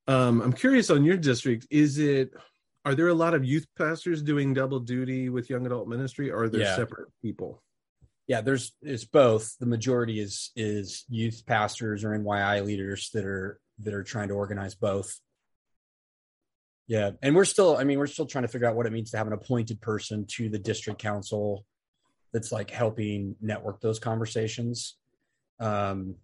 um 0.08 0.42
i'm 0.42 0.52
curious 0.52 0.90
on 0.90 1.06
your 1.06 1.16
district 1.16 1.66
is 1.72 1.98
it 1.98 2.32
are 2.84 2.96
there 2.96 3.08
a 3.08 3.14
lot 3.14 3.34
of 3.34 3.46
youth 3.46 3.66
pastors 3.78 4.22
doing 4.22 4.54
double 4.54 4.82
duty 4.82 5.30
with 5.30 5.50
young 5.50 5.66
adult 5.66 5.88
ministry 5.88 6.30
or 6.30 6.44
are 6.44 6.50
there 6.50 6.62
Yeah. 6.62 6.76
separate 6.76 7.08
people 7.22 7.64
Yeah, 8.28 8.42
there's 8.42 8.72
it's 8.82 9.04
both. 9.06 9.58
The 9.60 9.66
majority 9.66 10.20
is 10.20 10.52
is 10.56 11.06
youth 11.10 11.44
pastors 11.46 12.04
or 12.06 12.10
NYI 12.18 12.64
leaders 12.66 13.10
that 13.14 13.26
are 13.26 13.60
that 13.84 13.94
are 13.94 14.04
trying 14.04 14.30
to 14.30 14.34
organize 14.36 14.76
both. 14.76 15.10
Yeah, 16.94 17.10
and 17.24 17.36
we're 17.36 17.46
still 17.46 17.76
I 17.76 17.86
mean 17.86 17.98
we're 17.98 18.06
still 18.06 18.28
trying 18.28 18.44
to 18.44 18.48
figure 18.48 18.68
out 18.68 18.76
what 18.76 18.86
it 18.86 18.94
means 18.94 19.10
to 19.12 19.18
have 19.18 19.26
an 19.26 19.34
appointed 19.34 19.82
person 19.82 20.28
to 20.36 20.48
the 20.48 20.60
district 20.60 21.02
council 21.02 21.66
that's 22.32 22.52
like 22.52 22.70
helping 22.70 23.36
network 23.42 23.82
those 23.82 23.98
conversations. 23.98 24.96
Um 25.60 26.18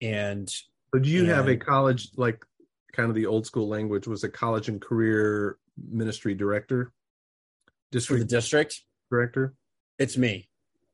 and 0.00 0.48
so 0.48 1.00
do 1.00 1.08
you 1.10 1.24
have 1.24 1.48
a 1.48 1.56
college 1.56 2.10
like 2.16 2.44
kind 2.92 3.08
of 3.08 3.16
the 3.16 3.26
old 3.26 3.46
school 3.46 3.66
language 3.66 4.06
was 4.06 4.22
a 4.22 4.28
college 4.28 4.68
and 4.68 4.80
career 4.80 5.58
ministry 5.90 6.36
director 6.36 6.84
for 6.84 6.86
the 7.90 7.98
district 7.98 8.30
district, 8.30 8.82
director 9.10 9.54
it's 9.98 10.16
me. 10.16 10.48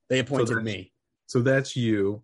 They 0.09 0.21
appointed 0.21 0.49
that's- 0.49 0.65
me. 0.65 0.91
so 1.27 1.43
that's 1.43 1.77
you 1.77 2.23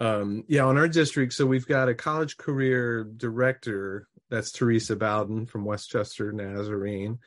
um 0.00 0.42
yeah 0.48 0.64
on 0.64 0.76
our 0.78 0.88
district 0.88 1.32
so 1.32 1.46
we've 1.46 1.68
got 1.68 1.88
a 1.88 1.94
college 1.94 2.36
career 2.38 3.04
director 3.04 4.08
that's 4.32 4.50
teresa 4.50 4.96
bowden 4.96 5.46
from 5.46 5.64
westchester 5.64 6.32
nazarene. 6.32 7.18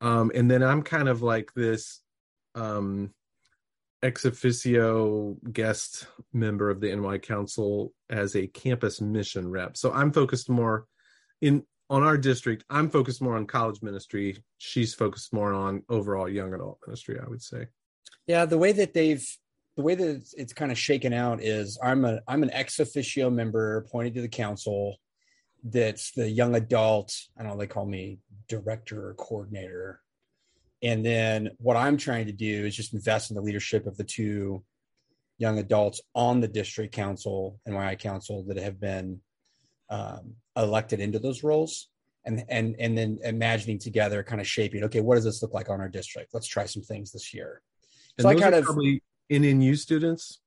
Um 0.00 0.30
and 0.34 0.50
then 0.50 0.62
i'm 0.62 0.82
kind 0.82 1.08
of 1.08 1.20
like 1.20 1.52
this 1.54 2.00
um 2.54 3.12
ex 4.02 4.24
officio 4.24 5.36
guest 5.52 6.06
member 6.32 6.70
of 6.70 6.80
the 6.80 6.94
ny 6.94 7.18
council 7.18 7.92
as 8.08 8.36
a 8.36 8.46
campus 8.46 9.00
mission 9.00 9.50
rep. 9.50 9.76
So 9.76 9.92
i'm 9.92 10.12
focused 10.12 10.48
more 10.48 10.86
in 11.40 11.64
on 11.90 12.02
our 12.02 12.16
district. 12.16 12.64
I'm 12.70 12.88
focused 12.88 13.20
more 13.20 13.36
on 13.36 13.46
college 13.46 13.82
ministry. 13.82 14.42
She's 14.56 14.94
focused 14.94 15.30
more 15.34 15.52
on 15.52 15.82
overall 15.90 16.28
young 16.28 16.54
adult 16.54 16.78
ministry 16.86 17.18
i 17.20 17.28
would 17.28 17.42
say. 17.42 17.66
Yeah, 18.26 18.46
the 18.46 18.58
way 18.58 18.70
that 18.72 18.94
they've 18.94 19.26
the 19.76 19.82
way 19.82 19.94
that 19.94 20.08
it's, 20.08 20.34
it's 20.34 20.52
kind 20.52 20.70
of 20.70 20.78
shaken 20.78 21.12
out 21.12 21.42
is 21.42 21.78
I'm 21.82 22.04
a 22.04 22.20
I'm 22.28 22.42
an 22.42 22.52
ex 22.52 22.78
officio 22.78 23.30
member 23.30 23.78
appointed 23.78 24.14
to 24.14 24.20
the 24.20 24.28
council. 24.28 24.96
That's 25.62 26.12
the 26.12 26.28
young 26.28 26.54
adult. 26.54 27.14
I 27.38 27.42
don't 27.42 27.52
know. 27.52 27.58
They 27.58 27.66
call 27.66 27.86
me 27.86 28.18
director 28.48 29.08
or 29.08 29.14
coordinator. 29.14 30.00
And 30.82 31.04
then 31.06 31.50
what 31.58 31.76
I'm 31.76 31.96
trying 31.96 32.26
to 32.26 32.32
do 32.32 32.66
is 32.66 32.74
just 32.74 32.94
invest 32.94 33.30
in 33.30 33.36
the 33.36 33.42
leadership 33.42 33.86
of 33.86 33.96
the 33.96 34.04
two 34.04 34.64
young 35.38 35.58
adults 35.58 36.00
on 36.14 36.40
the 36.40 36.48
district 36.48 36.92
council 36.94 37.60
and 37.64 37.74
NYI 37.74 37.98
council 37.98 38.44
that 38.48 38.56
have 38.56 38.80
been 38.80 39.20
um, 39.90 40.34
elected 40.56 41.00
into 41.00 41.18
those 41.18 41.42
roles. 41.44 41.88
And, 42.24 42.44
and 42.48 42.76
and 42.78 42.96
then 42.96 43.18
imagining 43.24 43.80
together, 43.80 44.22
kind 44.22 44.40
of 44.40 44.46
shaping. 44.46 44.84
Okay, 44.84 45.00
what 45.00 45.16
does 45.16 45.24
this 45.24 45.42
look 45.42 45.54
like 45.54 45.68
on 45.68 45.80
our 45.80 45.88
district? 45.88 46.32
Let's 46.32 46.46
try 46.46 46.66
some 46.66 46.82
things 46.82 47.10
this 47.10 47.34
year. 47.34 47.62
and 48.16 48.22
So 48.22 48.28
I 48.28 48.36
kind 48.36 48.54
of- 48.54 48.64
probably 48.64 49.02
nnu 49.30 49.76
students 49.78 50.40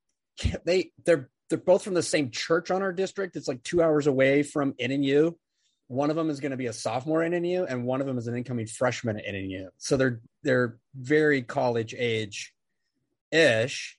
they 0.66 0.92
they're 1.06 1.30
they're 1.50 1.58
both 1.60 1.84
from 1.84 1.94
the 1.94 2.04
same 2.04 2.32
church 2.32 2.72
on 2.72 2.82
our 2.82 2.92
district. 2.94 3.36
It's 3.36 3.48
like 3.48 3.64
two 3.64 3.82
hours 3.82 4.08
away 4.08 4.44
from 4.44 4.74
NNU. 4.74 5.36
One 5.88 6.10
of 6.10 6.16
them 6.16 6.30
is 6.32 6.40
going 6.40 6.52
to 6.52 6.58
be 6.58 6.66
a 6.66 6.74
sophomore 6.74 7.22
at 7.24 7.32
NNU, 7.32 7.68
and 7.70 7.86
one 7.86 8.02
of 8.02 8.08
them 8.08 8.18
is 8.18 8.28
an 8.28 8.36
incoming 8.36 8.66
freshman 8.66 9.20
at 9.20 9.26
NNU. 9.26 9.68
So 9.78 9.98
they're 9.98 10.22
they're 10.44 10.78
very 10.96 11.44
college 11.44 11.94
age 11.98 12.54
ish. 13.32 13.98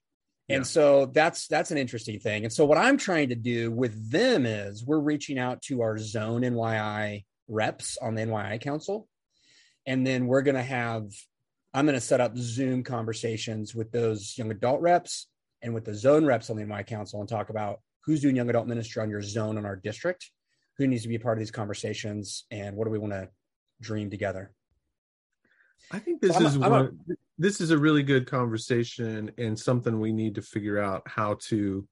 And 0.48 0.60
Yeah. 0.60 0.64
so 0.64 1.06
that's 1.06 1.46
that's 1.46 1.70
an 1.70 1.78
interesting 1.78 2.18
thing. 2.18 2.44
And 2.44 2.52
so 2.52 2.64
what 2.64 2.78
I'm 2.78 2.96
trying 2.98 3.28
to 3.30 3.34
do 3.36 3.70
with 3.70 4.10
them 4.10 4.46
is 4.46 4.84
we're 4.84 4.98
reaching 4.98 5.38
out 5.38 5.62
to 5.62 5.82
our 5.82 5.98
zone 5.98 6.42
NYI 6.42 7.24
reps 7.48 7.98
on 8.00 8.14
the 8.14 8.22
NYI 8.22 8.60
council. 8.60 9.08
And 9.86 10.04
then 10.04 10.26
we're 10.26 10.42
going 10.42 10.56
to 10.56 10.62
have 10.62 11.08
I'm 11.72 11.84
going 11.86 11.94
to 11.94 12.00
set 12.00 12.20
up 12.20 12.36
Zoom 12.36 12.82
conversations 12.82 13.74
with 13.74 13.92
those 13.92 14.36
young 14.38 14.50
adult 14.50 14.80
reps 14.80 15.28
and 15.66 15.74
with 15.74 15.84
the 15.84 15.94
zone 15.94 16.24
reps 16.24 16.48
on 16.48 16.56
the 16.56 16.64
NY 16.64 16.84
Council 16.84 17.20
and 17.20 17.28
talk 17.28 17.50
about 17.50 17.80
who's 18.04 18.20
doing 18.20 18.36
young 18.36 18.48
adult 18.48 18.68
ministry 18.68 19.02
on 19.02 19.10
your 19.10 19.20
zone 19.20 19.58
on 19.58 19.66
our 19.66 19.74
district, 19.74 20.30
who 20.78 20.86
needs 20.86 21.02
to 21.02 21.08
be 21.08 21.16
a 21.16 21.20
part 21.20 21.36
of 21.36 21.40
these 21.40 21.50
conversations, 21.50 22.44
and 22.52 22.76
what 22.76 22.84
do 22.84 22.90
we 22.92 23.00
want 23.00 23.12
to 23.12 23.28
dream 23.82 24.08
together. 24.08 24.52
I 25.90 25.98
think 25.98 26.22
this 26.22 26.36
I'm 26.36 26.44
a- 26.44 26.48
is 26.48 26.56
a- 26.56 26.92
this 27.36 27.60
is 27.60 27.70
a 27.72 27.78
really 27.78 28.02
good 28.02 28.26
conversation 28.26 29.30
and 29.36 29.58
something 29.58 30.00
we 30.00 30.12
need 30.12 30.36
to 30.36 30.42
figure 30.42 30.78
out 30.78 31.02
how 31.06 31.34
to. 31.48 31.86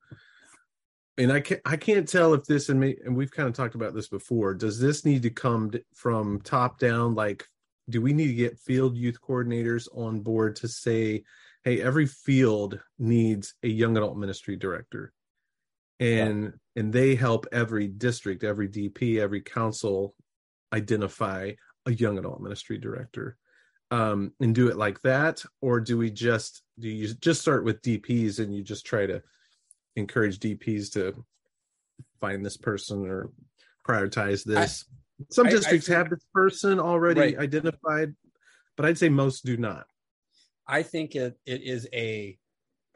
And 1.19 1.33
I 1.33 1.41
can't 1.41 1.61
I 1.65 1.77
can't 1.77 2.09
tell 2.09 2.33
if 2.35 2.45
this 2.45 2.69
and 2.69 2.81
me 2.81 2.97
and 3.05 3.17
we've 3.17 3.31
kind 3.31 3.49
of 3.49 3.55
talked 3.55 3.75
about 3.75 3.93
this 3.93 4.09
before. 4.09 4.55
Does 4.55 4.79
this 4.79 5.05
need 5.05 5.23
to 5.23 5.31
come 5.31 5.73
from 5.95 6.41
top 6.41 6.79
down? 6.79 7.15
Like, 7.15 7.47
do 7.91 8.01
we 8.01 8.13
need 8.13 8.29
to 8.29 8.35
get 8.35 8.59
field 8.59 8.97
youth 8.97 9.19
coordinators 9.21 9.89
on 9.95 10.21
board 10.21 10.57
to 10.57 10.69
say, 10.69 11.25
"Hey, 11.65 11.81
every 11.81 12.07
field 12.07 12.81
needs 12.99 13.55
a 13.63 13.69
young 13.69 13.97
adult 13.97 14.17
ministry 14.17 14.57
director," 14.57 15.13
and 16.01 16.55
and 16.77 16.93
they 16.93 17.15
help 17.15 17.47
every 17.53 17.89
district, 17.89 18.45
every 18.45 18.69
DP, 18.69 19.19
every 19.21 19.41
council 19.41 20.15
identify 20.73 21.53
a 21.87 21.93
young 21.93 22.19
adult 22.19 22.41
ministry 22.41 22.79
director. 22.79 23.37
Um 23.91 24.33
and 24.41 24.55
do 24.55 24.69
it 24.69 24.77
like 24.77 25.01
that 25.03 25.45
or 25.61 25.79
do 25.81 25.97
we 25.99 26.11
just 26.11 26.63
do 26.81 26.89
you 26.89 27.13
just 27.15 27.43
start 27.43 27.63
with 27.65 27.83
dps 27.83 28.39
and 28.41 28.53
you 28.53 28.63
just 28.63 28.85
try 28.87 29.07
to 29.07 29.23
encourage 29.95 30.39
dps 30.41 30.91
to 30.95 31.25
find 32.21 32.45
this 32.45 32.57
person 32.57 33.07
or 33.07 33.31
prioritize 33.87 34.43
this? 34.43 34.87
Some 35.31 35.47
I- 35.47 35.51
I 35.51 35.53
districts 35.53 35.87
think- 35.87 35.97
have 35.99 36.11
this 36.11 36.27
person 36.33 36.81
already 36.81 37.21
Right. 37.21 37.39
identified 37.39 38.17
but 38.77 38.87
i'd 38.87 38.99
say 38.99 39.11
most 39.11 39.45
do 39.45 39.57
not 39.59 39.87
I 40.67 40.83
think 40.83 41.15
it, 41.15 41.39
it 41.47 41.63
is 41.63 41.89
a 41.93 42.39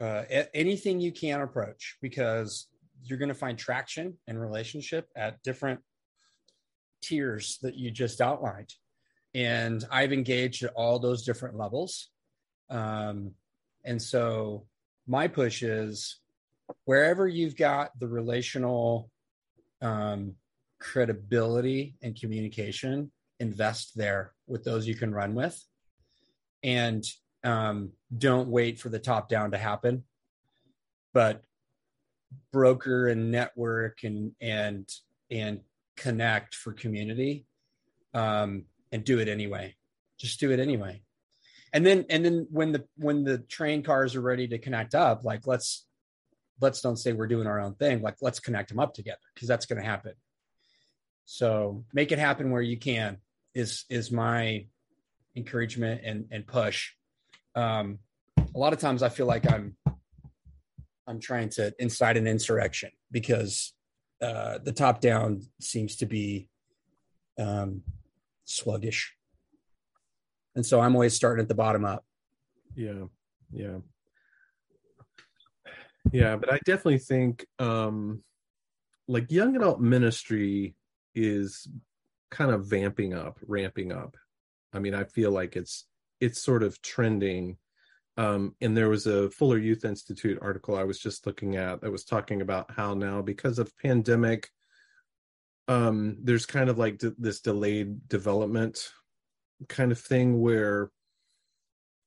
uh, 0.01 0.23
anything 0.53 0.99
you 0.99 1.11
can 1.11 1.41
approach 1.41 1.97
because 2.01 2.67
you're 3.03 3.17
going 3.17 3.29
to 3.29 3.35
find 3.35 3.57
traction 3.57 4.17
and 4.27 4.39
relationship 4.39 5.09
at 5.15 5.41
different 5.43 5.81
tiers 7.01 7.59
that 7.61 7.75
you 7.75 7.91
just 7.91 8.21
outlined. 8.21 8.73
And 9.33 9.85
I've 9.91 10.13
engaged 10.13 10.63
at 10.63 10.73
all 10.73 10.99
those 10.99 11.23
different 11.23 11.57
levels. 11.57 12.09
Um, 12.69 13.31
and 13.83 14.01
so 14.01 14.65
my 15.07 15.27
push 15.27 15.63
is 15.63 16.19
wherever 16.85 17.27
you've 17.27 17.57
got 17.57 17.97
the 17.99 18.07
relational 18.07 19.09
um, 19.81 20.35
credibility 20.79 21.95
and 22.01 22.19
communication, 22.19 23.11
invest 23.39 23.95
there 23.95 24.33
with 24.47 24.63
those 24.63 24.87
you 24.87 24.95
can 24.95 25.13
run 25.13 25.35
with. 25.35 25.61
And 26.63 27.03
um, 27.43 27.91
don't 28.15 28.49
wait 28.49 28.79
for 28.79 28.89
the 28.89 28.99
top 28.99 29.29
down 29.29 29.51
to 29.51 29.57
happen, 29.57 30.03
but 31.13 31.43
broker 32.51 33.07
and 33.07 33.31
network 33.31 34.03
and 34.03 34.33
and 34.41 34.89
and 35.31 35.61
connect 35.95 36.55
for 36.55 36.73
community, 36.73 37.45
um, 38.13 38.65
and 38.91 39.03
do 39.03 39.19
it 39.19 39.27
anyway. 39.27 39.75
Just 40.17 40.39
do 40.39 40.51
it 40.51 40.59
anyway. 40.59 41.01
and 41.73 41.85
then 41.85 42.05
and 42.09 42.25
then 42.25 42.47
when 42.49 42.71
the 42.71 42.83
when 42.97 43.23
the 43.23 43.37
train 43.37 43.83
cars 43.83 44.15
are 44.15 44.21
ready 44.21 44.47
to 44.47 44.57
connect 44.57 44.95
up 44.95 45.23
like 45.23 45.45
let's 45.47 45.85
let's 46.61 46.81
don't 46.81 46.97
say 46.97 47.13
we're 47.13 47.27
doing 47.27 47.47
our 47.47 47.59
own 47.59 47.73
thing 47.75 48.01
like 48.01 48.15
let's 48.21 48.39
connect 48.39 48.69
them 48.69 48.79
up 48.79 48.93
together 48.93 49.19
because 49.33 49.47
that's 49.47 49.65
going 49.65 49.81
to 49.81 49.87
happen 49.87 50.13
so 51.25 51.83
make 51.93 52.11
it 52.11 52.19
happen 52.19 52.51
where 52.51 52.61
you 52.61 52.77
can 52.77 53.17
is 53.53 53.85
is 53.89 54.11
my 54.11 54.65
encouragement 55.35 56.01
and 56.03 56.25
and 56.31 56.45
push 56.47 56.91
um 57.55 57.99
a 58.37 58.57
lot 58.57 58.73
of 58.73 58.79
times 58.79 59.03
i 59.03 59.09
feel 59.09 59.25
like 59.25 59.51
i'm 59.51 59.75
i'm 61.07 61.19
trying 61.19 61.49
to 61.49 61.73
incite 61.79 62.17
an 62.17 62.27
insurrection 62.27 62.91
because 63.11 63.73
uh 64.21 64.57
the 64.63 64.71
top 64.71 65.01
down 65.01 65.41
seems 65.59 65.95
to 65.95 66.05
be 66.05 66.47
um 67.39 67.81
sluggish. 68.45 69.15
And 70.55 70.65
so 70.65 70.81
i'm 70.81 70.95
always 70.95 71.15
starting 71.15 71.41
at 71.41 71.47
the 71.47 71.55
bottom 71.55 71.85
up. 71.85 72.03
Yeah. 72.75 73.05
Yeah. 73.51 73.77
Yeah 76.11 76.35
but 76.35 76.51
i 76.51 76.59
definitely 76.65 76.99
think 76.99 77.45
um 77.59 78.23
like 79.07 79.31
young 79.31 79.55
adult 79.55 79.79
ministry 79.79 80.75
is 81.15 81.67
kind 82.31 82.51
of 82.51 82.67
vamping 82.67 83.13
up 83.13 83.37
ramping 83.47 83.91
up. 83.91 84.17
I 84.73 84.79
mean 84.79 84.93
i 84.93 85.03
feel 85.03 85.31
like 85.31 85.55
it's 85.55 85.85
it's 86.19 86.41
sort 86.41 86.63
of 86.63 86.81
trending. 86.81 87.57
Um 88.17 88.55
and 88.61 88.75
there 88.75 88.89
was 88.89 89.07
a 89.07 89.29
fuller 89.29 89.57
youth 89.57 89.85
institute 89.85 90.39
article 90.41 90.75
i 90.75 90.83
was 90.83 90.99
just 90.99 91.25
looking 91.25 91.55
at 91.55 91.81
that 91.81 91.91
was 91.91 92.03
talking 92.03 92.41
about 92.41 92.69
how 92.71 92.93
now 92.93 93.21
because 93.21 93.59
of 93.59 93.77
pandemic 93.77 94.49
um 95.69 96.17
there's 96.23 96.45
kind 96.45 96.69
of 96.69 96.77
like 96.77 96.97
d- 96.97 97.11
this 97.17 97.39
delayed 97.39 98.09
development 98.09 98.91
kind 99.69 99.91
of 99.91 99.99
thing 99.99 100.41
where 100.41 100.91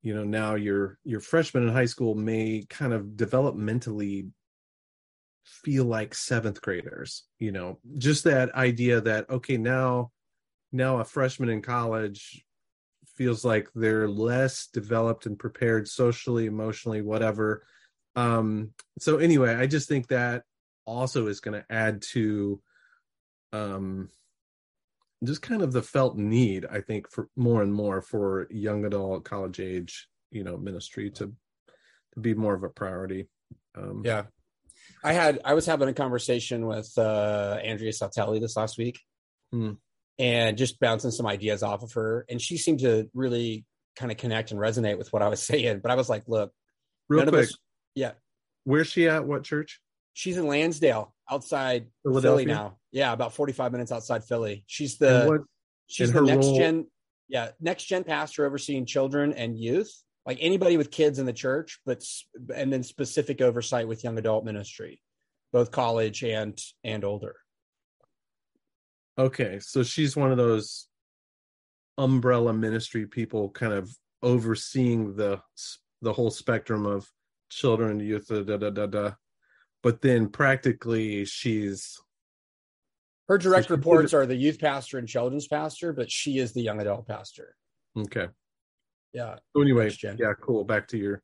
you 0.02 0.14
know 0.14 0.24
now 0.24 0.56
your 0.56 0.98
your 1.04 1.20
freshman 1.20 1.62
in 1.62 1.72
high 1.72 1.86
school 1.86 2.14
may 2.14 2.66
kind 2.68 2.92
of 2.92 3.04
developmentally 3.14 4.28
feel 5.44 5.84
like 5.84 6.14
seventh 6.14 6.60
graders 6.60 7.24
you 7.38 7.52
know 7.52 7.78
just 7.98 8.24
that 8.24 8.54
idea 8.54 9.00
that 9.00 9.28
okay 9.30 9.56
now 9.56 10.10
now 10.72 10.98
a 10.98 11.04
freshman 11.04 11.48
in 11.48 11.62
college 11.62 12.44
feels 13.22 13.44
like 13.44 13.68
they're 13.74 14.08
less 14.08 14.66
developed 14.66 15.26
and 15.26 15.38
prepared 15.38 15.86
socially 15.86 16.46
emotionally 16.46 17.02
whatever. 17.02 17.64
Um 18.16 18.72
so 18.98 19.18
anyway 19.18 19.54
i 19.54 19.66
just 19.66 19.88
think 19.88 20.08
that 20.08 20.42
also 20.84 21.28
is 21.28 21.40
going 21.40 21.58
to 21.58 21.72
add 21.72 22.02
to 22.02 22.60
um 23.52 24.10
just 25.24 25.40
kind 25.40 25.62
of 25.62 25.72
the 25.72 25.82
felt 25.82 26.18
need 26.18 26.66
i 26.70 26.80
think 26.80 27.10
for 27.10 27.28
more 27.36 27.62
and 27.62 27.72
more 27.72 28.02
for 28.02 28.48
young 28.50 28.84
adult 28.84 29.24
college 29.24 29.60
age 29.60 30.08
you 30.30 30.44
know 30.44 30.56
ministry 30.56 31.10
to 31.10 31.32
to 32.12 32.20
be 32.20 32.34
more 32.34 32.54
of 32.54 32.64
a 32.64 32.68
priority. 32.68 33.28
Um 33.74 34.02
yeah. 34.04 34.24
I 35.02 35.12
had 35.12 35.40
i 35.44 35.54
was 35.54 35.66
having 35.66 35.88
a 35.88 35.94
conversation 35.94 36.66
with 36.66 36.92
uh 36.98 37.58
andrea 37.62 37.92
Sautelli 37.92 38.40
this 38.40 38.56
last 38.56 38.76
week. 38.78 39.00
Hmm. 39.52 39.72
And 40.18 40.56
just 40.56 40.78
bouncing 40.80 41.10
some 41.10 41.26
ideas 41.26 41.62
off 41.62 41.82
of 41.82 41.92
her. 41.92 42.24
And 42.28 42.40
she 42.40 42.56
seemed 42.56 42.80
to 42.80 43.08
really 43.14 43.64
kind 43.96 44.10
of 44.10 44.18
connect 44.18 44.50
and 44.50 44.60
resonate 44.60 44.98
with 44.98 45.12
what 45.12 45.22
i 45.22 45.28
was 45.28 45.42
saying. 45.46 45.80
But 45.80 45.90
i 45.90 45.94
was 45.94 46.08
like 46.08 46.24
look 46.26 46.52
real 47.08 47.26
quick. 47.26 47.48
us 47.48 47.56
yeah. 47.94 48.12
Where's 48.64 48.86
she 48.86 49.08
at? 49.08 49.26
What 49.26 49.44
church? 49.44 49.80
She's 50.14 50.36
in 50.36 50.46
lansdale 50.46 51.14
outside 51.30 51.86
philly 52.04 52.46
now. 52.46 52.78
Yeah 52.90 53.12
about 53.12 53.34
45 53.34 53.72
minutes 53.72 53.92
outside 53.92 54.24
philly. 54.24 54.64
She's 54.66 54.98
the 54.98 55.26
what 55.28 55.40
she's 55.88 56.12
the 56.12 56.22
next 56.22 56.46
role- 56.46 56.56
gen 56.56 56.86
yeah 57.28 57.50
next 57.60 57.84
gen 57.84 58.04
pastor 58.04 58.46
overseeing 58.46 58.86
children 58.86 59.32
and 59.32 59.58
youth. 59.58 59.92
Like 60.24 60.38
anybody 60.40 60.76
with 60.76 60.90
kids 60.90 61.18
in 61.18 61.26
the 61.26 61.32
church 61.32 61.80
but 61.84 62.04
and 62.54 62.72
then 62.72 62.82
specific 62.82 63.40
oversight 63.40 63.88
with 63.88 64.04
young 64.04 64.18
adult 64.18 64.44
ministry 64.44 65.02
both 65.52 65.70
college 65.70 66.22
and 66.22 66.58
and 66.84 67.04
older 67.04 67.36
okay 69.18 69.58
so 69.60 69.82
she's 69.82 70.16
one 70.16 70.30
of 70.30 70.36
those 70.38 70.88
umbrella 71.98 72.52
ministry 72.52 73.06
people 73.06 73.50
kind 73.50 73.72
of 73.72 73.90
overseeing 74.22 75.14
the 75.16 75.38
the 76.00 76.12
whole 76.12 76.30
spectrum 76.30 76.86
of 76.86 77.06
children 77.50 78.00
youth 78.00 78.28
da, 78.28 78.42
da, 78.42 78.70
da, 78.70 78.86
da, 78.86 79.10
but 79.82 80.00
then 80.00 80.28
practically 80.28 81.24
she's 81.24 81.98
her 83.28 83.36
direct 83.38 83.68
So 83.68 83.74
she- 83.74 83.76
reports 83.78 84.14
are 84.14 84.26
the 84.26 84.34
youth 84.36 84.58
pastor 84.58 84.98
and 84.98 85.06
children's 85.06 85.46
pastor 85.48 85.92
but 85.92 86.10
she 86.10 86.38
is 86.38 86.52
the 86.52 86.62
young 86.62 86.80
adult 86.80 87.06
pastor 87.06 87.54
okay 87.98 88.28
yeah 89.12 89.36
so 89.54 89.60
anyway 89.62 89.90
gen. 89.90 90.16
yeah 90.18 90.32
cool 90.40 90.64
back 90.64 90.88
to 90.88 90.96
your 90.98 91.22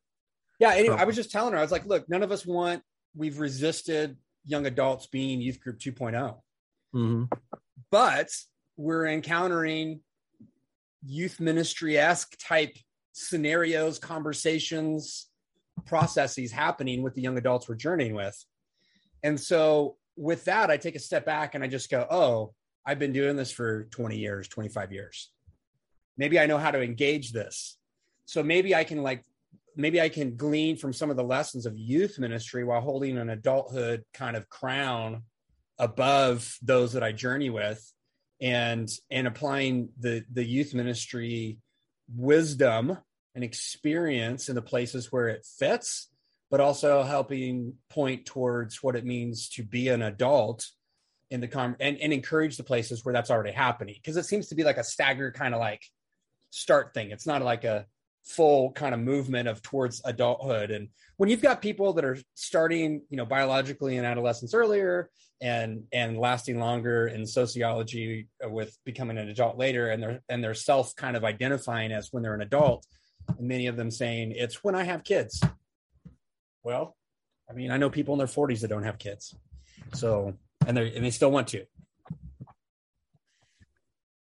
yeah 0.59 0.73
anyway 0.75 0.95
i 0.99 1.05
was 1.05 1.15
just 1.15 1.31
telling 1.31 1.53
her 1.53 1.57
i 1.59 1.61
was 1.63 1.71
like 1.71 1.85
look 1.87 2.07
none 2.07 2.21
of 2.21 2.31
us 2.31 2.45
want 2.45 2.83
we've 3.15 3.39
resisted 3.39 4.15
young 4.45 4.67
adults 4.67 5.07
being 5.07 5.41
youth 5.41 5.59
group 5.59 5.77
oh. 5.87 5.89
2.0 5.91 6.39
Mhm. 6.95 7.29
But 7.91 8.29
we're 8.77 9.07
encountering 9.07 10.01
youth 11.05 11.39
ministry 11.39 11.97
esque 11.97 12.35
type 12.39 12.75
scenarios, 13.13 13.99
conversations, 13.99 15.27
processes 15.85 16.51
happening 16.51 17.01
with 17.01 17.15
the 17.15 17.21
young 17.21 17.37
adults 17.37 17.67
we're 17.67 17.75
journeying 17.75 18.15
with. 18.15 18.45
And 19.23 19.39
so, 19.39 19.97
with 20.15 20.45
that, 20.45 20.69
I 20.69 20.77
take 20.77 20.95
a 20.95 20.99
step 20.99 21.25
back 21.25 21.55
and 21.55 21.63
I 21.63 21.67
just 21.67 21.89
go, 21.89 22.05
Oh, 22.09 22.53
I've 22.85 22.99
been 22.99 23.13
doing 23.13 23.35
this 23.35 23.51
for 23.51 23.85
20 23.85 24.17
years, 24.17 24.47
25 24.47 24.91
years. 24.91 25.31
Maybe 26.17 26.39
I 26.39 26.45
know 26.45 26.57
how 26.57 26.71
to 26.71 26.81
engage 26.81 27.31
this. 27.31 27.77
So, 28.25 28.43
maybe 28.43 28.75
I 28.75 28.83
can 28.83 29.03
like, 29.03 29.23
maybe 29.75 30.01
I 30.01 30.09
can 30.09 30.35
glean 30.35 30.77
from 30.77 30.93
some 30.93 31.09
of 31.09 31.17
the 31.17 31.23
lessons 31.23 31.65
of 31.65 31.77
youth 31.77 32.19
ministry 32.19 32.63
while 32.63 32.81
holding 32.81 33.17
an 33.17 33.29
adulthood 33.29 34.03
kind 34.13 34.35
of 34.35 34.49
crown 34.49 35.23
above 35.79 36.57
those 36.61 36.93
that 36.93 37.03
I 37.03 37.11
journey 37.11 37.49
with 37.49 37.81
and 38.41 38.89
and 39.09 39.27
applying 39.27 39.89
the 39.99 40.23
the 40.31 40.43
youth 40.43 40.73
ministry 40.73 41.57
wisdom 42.13 42.97
and 43.35 43.43
experience 43.43 44.49
in 44.49 44.55
the 44.55 44.61
places 44.61 45.11
where 45.11 45.29
it 45.29 45.45
fits 45.57 46.09
but 46.51 46.59
also 46.59 47.03
helping 47.03 47.73
point 47.89 48.25
towards 48.25 48.81
what 48.81 48.95
it 48.95 49.05
means 49.05 49.49
to 49.49 49.63
be 49.63 49.89
an 49.89 50.01
adult 50.01 50.67
in 51.29 51.41
the 51.41 51.47
com 51.47 51.75
and, 51.79 51.97
and 51.99 52.11
encourage 52.11 52.57
the 52.57 52.63
places 52.63 53.05
where 53.05 53.13
that's 53.13 53.29
already 53.29 53.51
happening. 53.51 53.95
Because 53.95 54.17
it 54.17 54.25
seems 54.25 54.47
to 54.47 54.55
be 54.55 54.63
like 54.63 54.77
a 54.77 54.83
staggered 54.83 55.35
kind 55.35 55.53
of 55.53 55.59
like 55.59 55.83
start 56.49 56.93
thing. 56.93 57.11
It's 57.11 57.27
not 57.27 57.43
like 57.43 57.65
a 57.65 57.85
full 58.23 58.71
kind 58.71 58.93
of 58.93 58.99
movement 58.99 59.47
of 59.47 59.61
towards 59.61 60.01
adulthood. 60.05 60.71
And 60.71 60.89
when 61.17 61.29
you've 61.29 61.41
got 61.41 61.61
people 61.61 61.93
that 61.93 62.05
are 62.05 62.17
starting 62.35 63.01
you 63.09 63.17
know 63.17 63.25
biologically 63.25 63.97
in 63.97 64.05
adolescence 64.05 64.53
earlier 64.53 65.09
and 65.41 65.83
and 65.91 66.17
lasting 66.17 66.59
longer 66.59 67.07
in 67.07 67.25
sociology 67.25 68.27
with 68.43 68.77
becoming 68.85 69.17
an 69.17 69.29
adult 69.29 69.57
later 69.57 69.89
and 69.89 70.01
they're 70.01 70.21
and 70.29 70.43
they're 70.43 70.53
self 70.53 70.95
kind 70.95 71.17
of 71.17 71.23
identifying 71.23 71.91
as 71.91 72.09
when 72.11 72.23
they're 72.23 72.35
an 72.35 72.41
adult 72.41 72.85
and 73.37 73.47
many 73.47 73.67
of 73.67 73.77
them 73.77 73.91
saying 73.91 74.31
it's 74.35 74.63
when 74.63 74.75
i 74.75 74.83
have 74.83 75.03
kids. 75.03 75.41
Well 76.63 76.95
i 77.49 77.53
mean 77.53 77.71
i 77.71 77.77
know 77.77 77.89
people 77.89 78.13
in 78.13 78.19
their 78.19 78.27
40s 78.27 78.61
that 78.61 78.69
don't 78.69 78.83
have 78.83 78.99
kids. 78.99 79.35
So 79.93 80.35
and 80.67 80.77
they 80.77 80.93
and 80.93 81.03
they 81.03 81.11
still 81.11 81.31
want 81.31 81.47
to. 81.49 81.65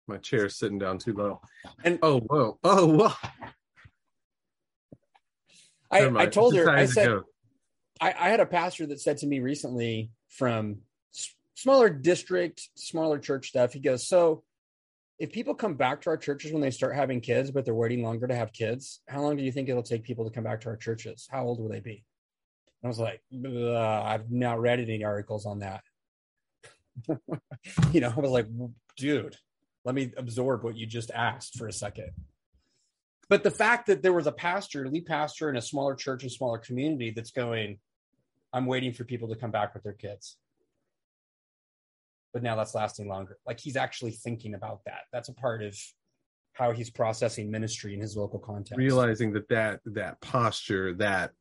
My 0.07 0.19
chair's 0.19 0.57
sitting 0.57 0.79
down 0.79 0.99
too 0.99 1.15
low. 1.15 1.41
And- 1.83 1.99
oh 2.03 2.21
whoa. 2.21 2.59
Oh 2.63 2.87
whoa 2.87 3.13
i, 5.95 6.23
I 6.23 6.27
told 6.27 6.55
her 6.55 6.69
i 6.71 6.87
said. 6.87 7.07
I, 8.01 8.09
I 8.09 8.29
had 8.29 8.41
a 8.41 8.47
pastor 8.47 8.87
that 8.87 9.01
said 9.01 9.19
to 9.19 9.27
me 9.27 9.41
recently 9.41 10.11
from 10.29 10.79
s- 11.15 11.35
smaller 11.55 11.89
district, 11.89 12.69
smaller 12.75 13.19
church 13.19 13.49
stuff. 13.49 13.73
He 13.73 13.81
goes, 13.81 14.07
So 14.09 14.43
if 15.19 15.33
people 15.33 15.55
come 15.55 15.75
back 15.75 16.03
to 16.03 16.11
our 16.11 16.17
churches 16.17 16.53
when 16.53 16.61
they 16.61 16.73
start 16.73 16.97
having 16.97 17.21
kids, 17.21 17.51
but 17.51 17.65
they're 17.65 17.75
waiting 17.75 18.03
longer 18.03 18.27
to 18.27 18.35
have 18.35 18.53
kids, 18.53 19.01
how 19.09 19.23
long 19.23 19.37
do 19.37 19.45
you 19.45 19.53
think 19.53 19.69
it'll 19.69 19.83
take 19.83 20.03
people 20.03 20.25
to 20.25 20.31
come 20.35 20.45
back 20.45 20.61
to 20.63 20.69
our 20.71 20.77
churches? 20.77 21.29
How 21.31 21.45
old 21.45 21.61
will 21.61 21.69
they 21.69 21.81
be? 21.81 22.05
I 22.83 22.89
was 22.89 22.99
like, 22.99 23.23
I've 23.33 24.31
not 24.31 24.61
read 24.61 24.81
any 24.81 25.05
articles 25.05 25.47
on 25.47 25.61
that. 25.61 25.83
you 27.93 28.01
know, 28.01 28.13
I 28.15 28.21
was 28.21 28.31
like, 28.31 28.47
dude, 28.97 29.37
let 29.85 29.95
me 29.95 30.13
absorb 30.17 30.65
what 30.65 30.77
you 30.77 30.87
just 30.87 31.11
asked 31.11 31.57
for 31.57 31.67
a 31.69 31.73
second. 31.73 32.11
But 33.29 33.43
the 33.43 33.51
fact 33.51 33.87
that 33.87 34.03
there 34.03 34.13
was 34.13 34.27
a 34.27 34.33
pastor, 34.33 34.89
lead 34.89 35.07
pastor 35.07 35.49
in 35.49 35.57
a 35.57 35.63
smaller 35.63 35.95
church 35.95 36.23
and 36.23 36.33
smaller 36.33 36.59
community 36.59 37.11
that's 37.11 37.31
going, 37.31 37.79
I'm 38.53 38.67
waiting 38.67 38.93
for 38.93 39.05
people 39.05 39.29
to 39.29 39.37
come 39.37 39.51
back 39.51 39.75
with 39.75 39.83
their 39.83 39.95
kids. 39.95 40.37
But 42.33 42.43
now 42.43 42.57
that's 42.57 42.75
lasting 42.75 43.09
longer. 43.09 43.39
Like 43.47 43.61
he's 43.61 43.77
actually 43.77 44.13
thinking 44.13 44.55
about 44.55 44.81
that. 44.87 45.03
That's 45.13 45.29
a 45.29 45.35
part 45.35 45.63
of 45.63 45.77
how 46.55 46.73
he's 46.73 46.89
processing 46.89 47.51
ministry 47.51 47.95
in 47.95 48.01
his 48.01 48.17
local 48.17 48.39
context. 48.39 48.79
realizing 48.79 49.33
that 49.33 49.49
that 49.49 49.81
that 49.85 50.21
posture 50.21 50.95
that 50.95 51.33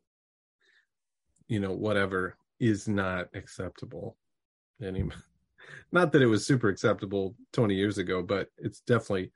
you 1.47 1.59
know 1.59 1.71
whatever 1.71 2.35
is 2.59 2.87
not 2.87 3.27
acceptable 3.33 4.17
anymore 4.81 5.13
not 5.91 6.11
that 6.11 6.21
it 6.21 6.27
was 6.27 6.45
super 6.45 6.67
acceptable 6.67 7.35
20 7.53 7.75
years 7.75 7.97
ago 7.97 8.21
but 8.21 8.49
it's 8.57 8.81
definitely 8.81 9.31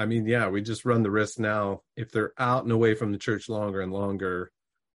I 0.00 0.06
mean, 0.06 0.24
yeah, 0.26 0.48
we 0.48 0.62
just 0.62 0.86
run 0.86 1.02
the 1.02 1.10
risk 1.10 1.38
now. 1.38 1.82
If 1.94 2.10
they're 2.10 2.32
out 2.38 2.62
and 2.62 2.72
away 2.72 2.94
from 2.94 3.12
the 3.12 3.18
church 3.18 3.50
longer 3.50 3.82
and 3.82 3.92
longer, 3.92 4.50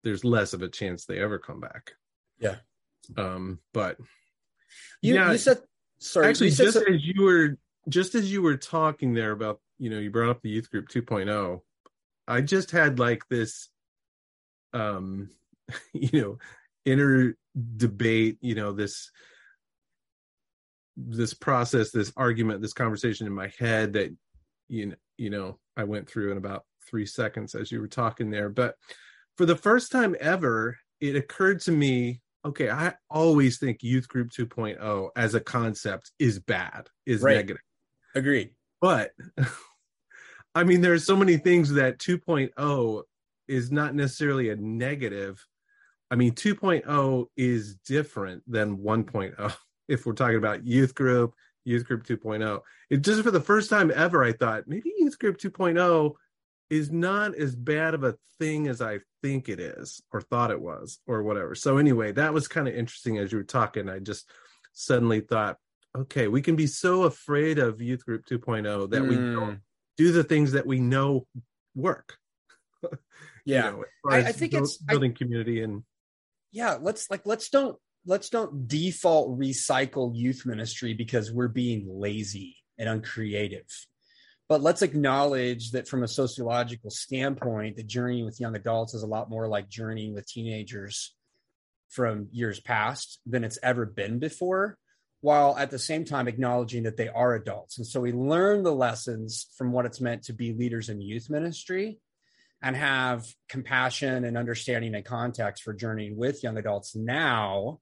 there's 0.03 0.23
less 0.23 0.53
of 0.53 0.61
a 0.61 0.69
chance 0.69 1.05
they 1.05 1.17
ever 1.17 1.39
come 1.39 1.59
back. 1.59 1.93
Yeah. 2.37 2.57
Um, 3.17 3.57
but 3.73 3.97
You, 5.01 5.15
Yeah. 5.15 5.31
you 5.31 5.39
said 5.39 5.57
sorry. 5.97 6.27
actually, 6.27 6.51
just 6.51 6.73
so- 6.73 6.83
as 6.85 7.03
you 7.03 7.23
were 7.23 7.57
just 7.89 8.13
as 8.13 8.31
you 8.31 8.43
were 8.43 8.57
talking 8.57 9.15
there 9.15 9.31
about, 9.31 9.59
you 9.79 9.89
know, 9.89 9.97
you 9.97 10.11
brought 10.11 10.29
up 10.29 10.43
the 10.43 10.51
youth 10.51 10.69
group 10.69 10.87
2.0, 10.87 11.61
I 12.27 12.41
just 12.41 12.69
had 12.69 12.99
like 12.99 13.27
this 13.27 13.69
um 14.71 15.31
you 15.93 16.21
know, 16.21 16.37
inner 16.85 17.35
debate, 17.77 18.37
you 18.41 18.53
know, 18.53 18.71
this 18.71 19.09
this 20.95 21.33
process, 21.33 21.89
this 21.89 22.13
argument, 22.15 22.61
this 22.61 22.73
conversation 22.73 23.25
in 23.25 23.33
my 23.33 23.51
head 23.57 23.93
that 23.93 24.15
you 24.71 24.87
know, 24.87 24.95
you 25.17 25.29
know, 25.29 25.59
I 25.77 25.83
went 25.83 26.09
through 26.09 26.31
in 26.31 26.37
about 26.37 26.63
3 26.89 27.05
seconds 27.05 27.53
as 27.53 27.71
you 27.71 27.79
were 27.79 27.87
talking 27.87 28.31
there, 28.31 28.49
but 28.49 28.75
for 29.37 29.45
the 29.45 29.55
first 29.55 29.91
time 29.91 30.15
ever, 30.19 30.77
it 30.99 31.15
occurred 31.15 31.61
to 31.61 31.71
me 31.71 32.21
okay, 32.43 32.71
I 32.71 32.95
always 33.07 33.59
think 33.59 33.83
youth 33.83 34.07
group 34.07 34.31
2.0 34.31 35.09
as 35.15 35.35
a 35.35 35.39
concept 35.39 36.11
is 36.17 36.39
bad, 36.39 36.87
is 37.05 37.21
Right. 37.21 37.35
negative. 37.35 37.61
agreed. 38.15 38.55
But 38.79 39.11
I 40.55 40.63
mean, 40.63 40.81
there's 40.81 41.05
so 41.05 41.15
many 41.15 41.37
things 41.37 41.71
that 41.73 41.99
2.0 41.99 43.03
is 43.47 43.71
not 43.71 43.93
necessarily 43.95 44.49
a 44.49 44.55
negative. 44.55 45.45
I 46.09 46.15
mean, 46.15 46.33
2.0 46.33 47.27
is 47.37 47.75
different 47.75 48.43
than 48.47 48.77
1.0 48.77 49.55
if 49.87 50.05
we're 50.05 50.13
talking 50.13 50.37
about 50.37 50.65
youth 50.65 50.95
group, 50.95 51.35
youth 51.65 51.85
group 51.85 52.03
2.0. 52.03 52.61
It 52.89 52.97
just 53.03 53.21
for 53.23 53.31
the 53.31 53.41
first 53.41 53.69
time 53.69 53.91
ever, 53.93 54.23
I 54.23 54.33
thought 54.33 54.67
maybe 54.67 54.91
youth 54.97 55.17
group 55.19 55.37
2.0 55.37 56.13
is 56.69 56.91
not 56.91 57.35
as 57.35 57.55
bad 57.55 57.93
of 57.93 58.03
a 58.03 58.17
thing 58.39 58.67
as 58.67 58.81
I 58.81 58.99
think 59.21 59.49
it 59.49 59.59
is 59.59 60.01
or 60.11 60.21
thought 60.21 60.51
it 60.51 60.61
was 60.61 60.99
or 61.05 61.21
whatever. 61.23 61.53
So 61.55 61.77
anyway, 61.77 62.11
that 62.13 62.33
was 62.33 62.47
kind 62.47 62.67
of 62.67 62.73
interesting 62.75 63.17
as 63.17 63.31
you 63.31 63.37
were 63.39 63.43
talking. 63.43 63.89
I 63.89 63.99
just 63.99 64.27
suddenly 64.73 65.19
thought, 65.21 65.57
okay, 65.95 66.27
we 66.27 66.41
can 66.41 66.55
be 66.55 66.67
so 66.67 67.03
afraid 67.03 67.59
of 67.59 67.81
youth 67.81 68.05
group 68.05 68.25
2.0 68.25 68.89
that 68.91 69.05
we 69.05 69.17
Mm, 69.17 69.33
don't 69.33 69.59
do 69.97 70.11
the 70.11 70.23
things 70.23 70.53
that 70.53 70.65
we 70.65 70.79
know 70.79 71.27
work. 71.75 72.17
You 73.43 73.55
yeah. 73.55 73.61
know, 73.71 73.81
as 73.81 73.87
far 74.03 74.11
I- 74.13 74.17
I 74.19 74.31
think 74.31 74.51
buil- 74.51 74.61
it's- 74.63 74.77
I- 74.87 74.91
building 74.93 75.13
community 75.15 75.61
and 75.63 75.83
yeah 76.51 76.77
let's 76.79 77.09
like 77.09 77.25
let's 77.25 77.49
don't 77.49 77.75
let's 78.05 78.29
don't 78.29 78.67
default 78.67 79.37
recycle 79.37 80.11
youth 80.15 80.45
ministry 80.45 80.93
because 80.93 81.31
we're 81.31 81.47
being 81.47 81.85
lazy 81.87 82.57
and 82.77 82.89
uncreative. 82.89 83.69
But 84.49 84.61
let's 84.61 84.81
acknowledge 84.81 85.71
that 85.71 85.87
from 85.87 86.03
a 86.03 86.07
sociological 86.07 86.89
standpoint 86.89 87.77
the 87.77 87.83
journey 87.83 88.23
with 88.23 88.39
young 88.39 88.55
adults 88.55 88.93
is 88.93 89.03
a 89.03 89.07
lot 89.07 89.29
more 89.29 89.47
like 89.47 89.69
journeying 89.69 90.13
with 90.13 90.27
teenagers 90.27 91.15
from 91.89 92.27
years 92.31 92.59
past 92.59 93.19
than 93.25 93.43
it's 93.43 93.59
ever 93.61 93.85
been 93.85 94.19
before 94.19 94.77
while 95.21 95.55
at 95.57 95.69
the 95.69 95.79
same 95.79 96.03
time 96.03 96.27
acknowledging 96.27 96.83
that 96.83 96.97
they 96.97 97.07
are 97.07 97.35
adults. 97.35 97.77
And 97.77 97.85
so 97.85 98.01
we 98.01 98.11
learn 98.11 98.63
the 98.63 98.73
lessons 98.73 99.47
from 99.55 99.71
what 99.71 99.85
it's 99.85 100.01
meant 100.01 100.23
to 100.23 100.33
be 100.33 100.53
leaders 100.53 100.89
in 100.89 100.99
youth 100.99 101.29
ministry 101.29 101.99
and 102.61 102.75
have 102.75 103.25
compassion 103.47 104.25
and 104.25 104.37
understanding 104.37 104.95
and 104.95 105.05
context 105.05 105.63
for 105.63 105.73
journeying 105.73 106.17
with 106.17 106.43
young 106.43 106.57
adults 106.57 106.95
now 106.95 107.79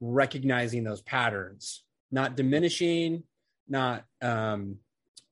recognizing 0.00 0.84
those 0.84 1.02
patterns 1.02 1.82
not 2.10 2.36
diminishing 2.36 3.22
not 3.68 4.04
um 4.22 4.76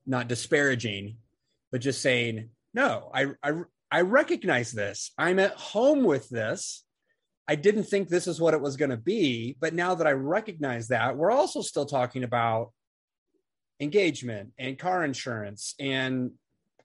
not 0.05 0.27
disparaging 0.27 1.17
but 1.71 1.81
just 1.81 2.01
saying 2.01 2.49
no 2.73 3.09
i 3.13 3.27
i, 3.43 3.51
I 3.91 4.01
recognize 4.01 4.71
this 4.71 5.11
i'm 5.17 5.39
at 5.39 5.53
home 5.53 6.03
with 6.03 6.29
this 6.29 6.83
i 7.47 7.55
didn't 7.55 7.85
think 7.85 8.09
this 8.09 8.27
is 8.27 8.39
what 8.39 8.53
it 8.53 8.61
was 8.61 8.77
going 8.77 8.91
to 8.91 8.97
be 8.97 9.55
but 9.59 9.73
now 9.73 9.95
that 9.95 10.07
i 10.07 10.11
recognize 10.11 10.89
that 10.89 11.17
we're 11.17 11.31
also 11.31 11.61
still 11.61 11.85
talking 11.85 12.23
about 12.23 12.71
engagement 13.79 14.51
and 14.57 14.77
car 14.77 15.03
insurance 15.03 15.75
and 15.79 16.31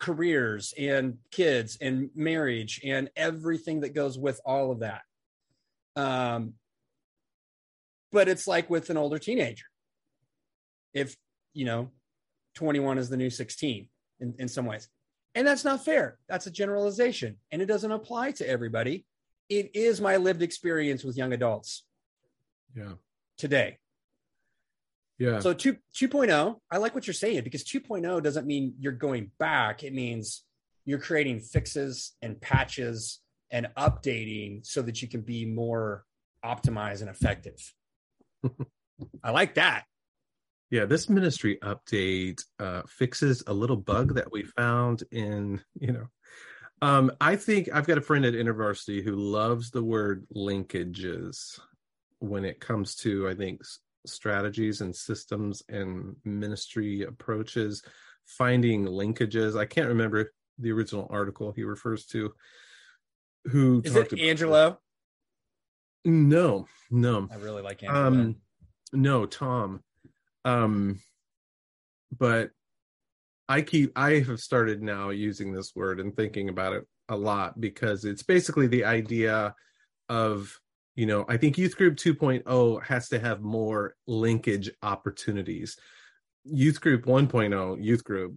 careers 0.03 0.75
and 0.77 1.19
kids 1.31 1.79
and 1.81 2.11
marriage 2.15 2.81
and 2.85 3.09
everything 3.17 3.81
that 3.81 3.95
goes 3.95 4.19
with 4.19 4.41
all 4.45 4.73
of 4.73 4.81
that. 4.81 5.03
Um, 5.95 6.55
but 8.13 8.29
it's 8.29 8.47
like 8.47 8.69
with 8.71 8.91
an 8.91 8.97
older 8.97 9.19
teenager. 9.19 9.65
If, 10.93 11.17
you 11.55 11.65
know, 11.65 11.91
21 12.55 12.99
is 12.99 13.09
the 13.09 13.17
new 13.17 13.31
16 13.31 13.89
in, 14.21 14.35
in 14.39 14.49
some 14.49 14.67
ways. 14.67 14.89
And 15.35 15.47
that's 15.47 15.65
not 15.65 15.85
fair. 15.85 16.19
That's 16.29 16.47
a 16.47 16.51
generalization 16.51 17.39
and 17.51 17.63
it 17.63 17.67
doesn't 17.67 17.91
apply 17.91 18.33
to 18.33 18.49
everybody. 18.49 19.07
It 19.49 19.71
is 19.75 20.01
my 20.01 20.17
lived 20.17 20.43
experience 20.43 21.05
with 21.05 21.17
young 21.17 21.33
adults 21.33 21.85
yeah, 22.77 22.93
today. 23.39 23.79
yeah, 25.19 25.41
So 25.41 25.55
2 25.55 25.77
2.0, 25.95 26.57
I 26.71 26.77
like 26.77 26.95
what 26.95 27.07
you're 27.07 27.15
saying 27.15 27.45
because 27.45 27.65
2.0 27.65 28.23
doesn't 28.23 28.47
mean 28.47 28.75
you're 28.79 28.93
going 28.93 29.31
back. 29.39 29.83
It 29.83 29.95
means 29.95 30.43
you're 30.85 30.99
creating 30.99 31.41
fixes 31.41 32.13
and 32.21 32.41
patches 32.41 33.21
and 33.51 33.69
updating 33.77 34.67
so 34.67 34.83
that 34.83 35.01
you 35.01 35.09
can 35.09 35.21
be 35.23 35.45
more 35.45 36.05
optimized 36.45 37.01
and 37.01 37.11
effective. 37.11 37.73
I 39.23 39.31
like 39.31 39.55
that. 39.55 39.85
yeah. 40.71 40.85
This 40.85 41.09
ministry 41.09 41.59
update 41.63 42.43
uh, 42.59 42.83
fixes 42.87 43.43
a 43.47 43.53
little 43.53 43.77
bug 43.77 44.15
that 44.15 44.33
we 44.33 44.43
found 44.43 45.03
in 45.11 45.61
you 45.79 45.93
know. 45.93 46.07
Um, 46.81 47.13
I 47.21 47.37
think 47.37 47.69
I've 47.73 47.87
got 47.87 47.99
a 47.99 48.03
friend 48.03 48.25
at 48.25 48.35
university 48.35 49.03
who 49.03 49.15
loves 49.15 49.71
the 49.71 49.85
word 49.85 50.27
linkages 50.35 51.61
when 52.19 52.45
it 52.45 52.61
comes 52.61 52.97
to 52.97 53.29
I 53.29 53.35
think 53.35 53.63
strategies 54.07 54.81
and 54.81 54.95
systems 54.95 55.63
and 55.69 56.17
ministry 56.25 57.03
approaches. 57.03 57.83
Finding 58.27 58.87
linkages. 58.87 59.59
I 59.59 59.67
can't 59.67 59.89
remember 59.89 60.33
the 60.59 60.73
original 60.73 61.09
article 61.11 61.53
he 61.53 61.65
refers 61.65 62.07
to. 62.07 62.33
Who 63.47 63.83
Is 63.85 63.93
talked 63.93 64.13
it 64.13 64.21
Angelo? 64.21 64.79
No, 66.05 66.67
no. 66.91 67.29
I 67.31 67.37
really 67.37 67.63
like 67.63 67.83
Angelo. 67.83 68.07
Um, 68.07 68.37
no, 68.93 69.27
Tom. 69.27 69.83
Um, 70.45 71.01
but 72.17 72.51
I 73.49 73.63
keep 73.63 73.93
I 73.97 74.21
have 74.21 74.41
started 74.41 74.83
now 74.83 75.11
using 75.11 75.53
this 75.53 75.73
word 75.75 76.01
and 76.01 76.15
thinking 76.15 76.49
about 76.49 76.75
it 76.75 76.87
a 77.09 77.17
lot 77.17 77.61
because 77.61 78.05
it's 78.05 78.23
basically 78.23 78.67
the 78.67 78.85
idea 78.85 79.55
of 80.09 80.59
you 80.95 81.07
know 81.07 81.25
I 81.29 81.37
think 81.37 81.59
youth 81.59 81.77
group 81.77 81.97
2.0 81.97 82.83
has 82.85 83.09
to 83.11 83.19
have 83.19 83.41
more 83.41 83.95
linkage 84.07 84.71
opportunities. 84.83 85.77
Youth 86.45 86.81
group 86.81 87.05
1.0, 87.05 87.83
youth 87.83 88.05
group 88.05 88.37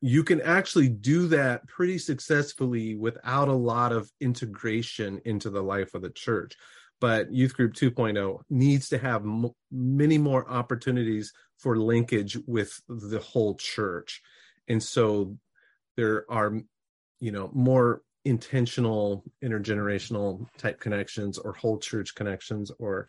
you 0.00 0.24
can 0.24 0.40
actually 0.40 0.88
do 0.88 1.28
that 1.28 1.66
pretty 1.68 1.98
successfully 1.98 2.96
without 2.96 3.48
a 3.48 3.52
lot 3.52 3.92
of 3.92 4.10
integration 4.20 5.20
into 5.24 5.50
the 5.50 5.62
life 5.62 5.94
of 5.94 6.02
the 6.02 6.10
church 6.10 6.56
but 7.00 7.32
youth 7.32 7.54
group 7.54 7.74
2.0 7.74 8.40
needs 8.50 8.88
to 8.88 8.98
have 8.98 9.22
m- 9.22 9.50
many 9.70 10.18
more 10.18 10.48
opportunities 10.50 11.32
for 11.58 11.76
linkage 11.76 12.36
with 12.46 12.80
the 12.88 13.18
whole 13.20 13.54
church 13.56 14.20
and 14.68 14.82
so 14.82 15.36
there 15.96 16.24
are 16.30 16.52
you 17.20 17.32
know 17.32 17.50
more 17.52 18.02
intentional 18.24 19.24
intergenerational 19.42 20.46
type 20.58 20.78
connections 20.80 21.38
or 21.38 21.52
whole 21.52 21.78
church 21.78 22.14
connections 22.14 22.70
or 22.78 23.08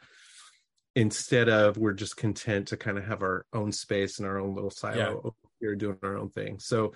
instead 0.95 1.49
of 1.49 1.78
we're 1.78 1.93
just 1.93 2.17
content 2.17 2.67
to 2.69 2.78
kind 2.78 2.97
of 2.97 3.06
have 3.06 3.21
our 3.21 3.45
own 3.54 3.71
space 3.71 4.17
and 4.19 4.28
our 4.28 4.39
own 4.39 4.56
little 4.56 4.71
silo 4.71 4.95
Yeah. 4.97 5.08
over 5.10 5.36
here 5.60 5.75
doing 5.75 5.97
our 6.04 6.17
own 6.17 6.30
thing 6.30 6.60
so 6.60 6.93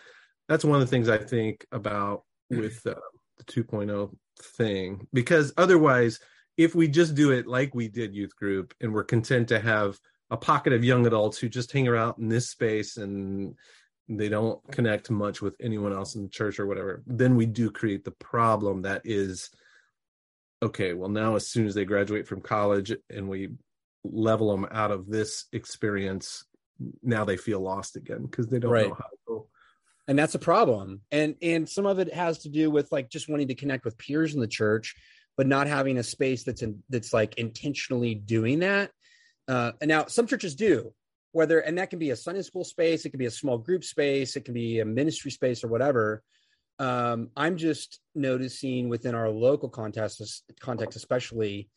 that's 0.49 0.65
one 0.65 0.82
of 0.82 0.88
the 0.88 0.89
things 0.91 1.10
i 1.10 1.17
think 1.17 1.65
about 1.71 2.23
with 2.49 2.86
uh, 2.88 2.95
the 3.38 3.43
2.0 3.45 4.15
thing 4.39 5.08
because 5.13 5.53
otherwise 5.58 6.19
if 6.57 6.75
we 6.75 6.87
just 6.87 7.15
do 7.15 7.31
it 7.31 7.47
like 7.47 7.73
we 7.73 7.87
did 7.87 8.13
youth 8.13 8.35
group 8.35 8.73
and 8.81 8.93
we're 8.93 9.03
content 9.03 9.47
to 9.49 9.59
have 9.59 9.99
a 10.29 10.37
pocket 10.37 10.73
of 10.73 10.83
young 10.83 11.05
adults 11.05 11.37
who 11.37 11.49
just 11.49 11.71
hang 11.71 11.87
around 11.87 12.15
in 12.19 12.27
this 12.27 12.49
space 12.49 12.97
and 12.97 13.55
they 14.09 14.29
don't 14.29 14.59
connect 14.71 15.09
much 15.09 15.41
with 15.41 15.55
anyone 15.61 15.93
else 15.93 16.15
in 16.15 16.23
the 16.23 16.29
church 16.29 16.59
or 16.59 16.67
whatever 16.67 17.03
then 17.07 17.35
we 17.35 17.45
do 17.45 17.71
create 17.71 18.03
the 18.03 18.11
problem 18.11 18.81
that 18.81 19.01
is 19.05 19.49
okay 20.61 20.93
well 20.93 21.09
now 21.09 21.35
as 21.35 21.47
soon 21.47 21.65
as 21.65 21.73
they 21.73 21.85
graduate 21.85 22.27
from 22.27 22.41
college 22.41 22.91
and 23.09 23.27
we 23.27 23.49
level 24.03 24.51
them 24.51 24.67
out 24.71 24.91
of 24.91 25.07
this 25.07 25.45
experience 25.53 26.45
now 27.01 27.23
they 27.23 27.37
feel 27.37 27.61
lost 27.61 27.95
again 27.95 28.23
because 28.23 28.47
they 28.47 28.59
don't 28.59 28.71
Right. 28.71 28.89
know 28.89 28.95
how 28.95 29.05
to 29.05 29.17
go 29.27 29.47
and 30.07 30.19
that's 30.19 30.35
a 30.35 30.39
problem 30.39 31.01
and 31.11 31.35
and 31.41 31.67
some 31.67 31.85
of 31.85 31.99
it 31.99 32.13
has 32.13 32.39
to 32.39 32.49
do 32.49 32.69
with 32.69 32.91
like 32.91 33.09
just 33.09 33.29
wanting 33.29 33.47
to 33.47 33.55
connect 33.55 33.85
with 33.85 33.97
peers 33.97 34.33
in 34.33 34.41
the 34.41 34.47
church 34.47 34.95
but 35.37 35.47
not 35.47 35.67
having 35.67 35.97
a 35.97 36.03
space 36.03 36.43
that's 36.43 36.61
in 36.61 36.83
that's 36.89 37.13
like 37.13 37.35
intentionally 37.37 38.15
doing 38.15 38.59
that 38.59 38.91
uh 39.47 39.71
and 39.81 39.89
now 39.89 40.05
some 40.05 40.27
churches 40.27 40.55
do 40.55 40.93
whether 41.33 41.59
and 41.59 41.77
that 41.77 41.89
can 41.89 41.99
be 41.99 42.11
a 42.11 42.15
Sunday 42.15 42.43
school 42.43 42.63
space, 42.63 43.05
it 43.05 43.09
can 43.09 43.17
be 43.17 43.25
a 43.25 43.31
small 43.31 43.57
group 43.57 43.83
space, 43.83 44.35
it 44.35 44.45
can 44.45 44.53
be 44.53 44.79
a 44.79 44.85
ministry 44.85 45.31
space 45.31 45.63
or 45.63 45.67
whatever. 45.67 46.23
Um, 46.79 47.29
I'm 47.35 47.57
just 47.57 47.99
noticing 48.15 48.87
within 48.87 49.15
our 49.15 49.29
local 49.29 49.67
context, 49.67 50.43
context 50.59 50.95
especially, 50.95 51.69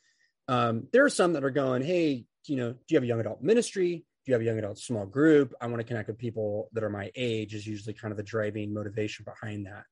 um, 0.48 0.88
there 0.92 1.04
are 1.04 1.10
some 1.10 1.32
that 1.32 1.44
are 1.44 1.50
going, 1.50 1.82
"Hey, 1.82 2.26
you 2.46 2.56
know, 2.56 2.72
do 2.72 2.78
you 2.88 2.96
have 2.96 3.02
a 3.02 3.06
young 3.06 3.20
adult 3.20 3.42
ministry? 3.42 4.04
Do 4.24 4.30
you 4.30 4.34
have 4.34 4.42
a 4.42 4.44
young 4.44 4.58
adult 4.58 4.78
small 4.78 5.06
group? 5.06 5.54
I 5.60 5.66
want 5.66 5.78
to 5.78 5.84
connect 5.84 6.08
with 6.08 6.18
people 6.18 6.68
that 6.72 6.84
are 6.84 6.90
my 6.90 7.10
age." 7.14 7.54
Is 7.54 7.66
usually 7.66 7.94
kind 7.94 8.12
of 8.12 8.16
the 8.16 8.22
driving 8.22 8.72
motivation 8.72 9.24
behind 9.24 9.66
that. 9.66 9.84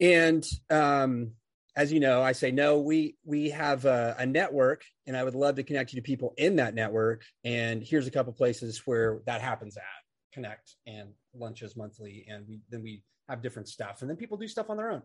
And 0.00 0.46
um, 0.70 1.32
as 1.76 1.92
you 1.92 2.00
know, 2.00 2.22
I 2.22 2.32
say 2.32 2.50
no. 2.50 2.78
We 2.78 3.16
we 3.24 3.50
have 3.50 3.84
a, 3.84 4.14
a, 4.18 4.26
network, 4.26 4.84
and 5.06 5.16
I 5.16 5.24
would 5.24 5.34
love 5.34 5.56
to 5.56 5.62
connect 5.62 5.92
you 5.92 6.00
to 6.00 6.06
people 6.06 6.34
in 6.36 6.56
that 6.56 6.74
network. 6.74 7.24
And 7.44 7.82
here's 7.82 8.06
a 8.06 8.10
couple 8.10 8.32
places 8.32 8.82
where 8.84 9.20
that 9.26 9.40
happens 9.40 9.76
at 9.76 9.82
Connect 10.32 10.74
and 10.86 11.10
lunches 11.34 11.76
monthly, 11.76 12.26
and 12.28 12.46
we 12.48 12.60
then 12.70 12.82
we 12.82 13.02
have 13.28 13.42
different 13.42 13.68
stuff, 13.68 14.02
and 14.02 14.10
then 14.10 14.16
people 14.16 14.36
do 14.36 14.46
stuff 14.46 14.70
on 14.70 14.76
their 14.76 14.90
own. 14.90 15.02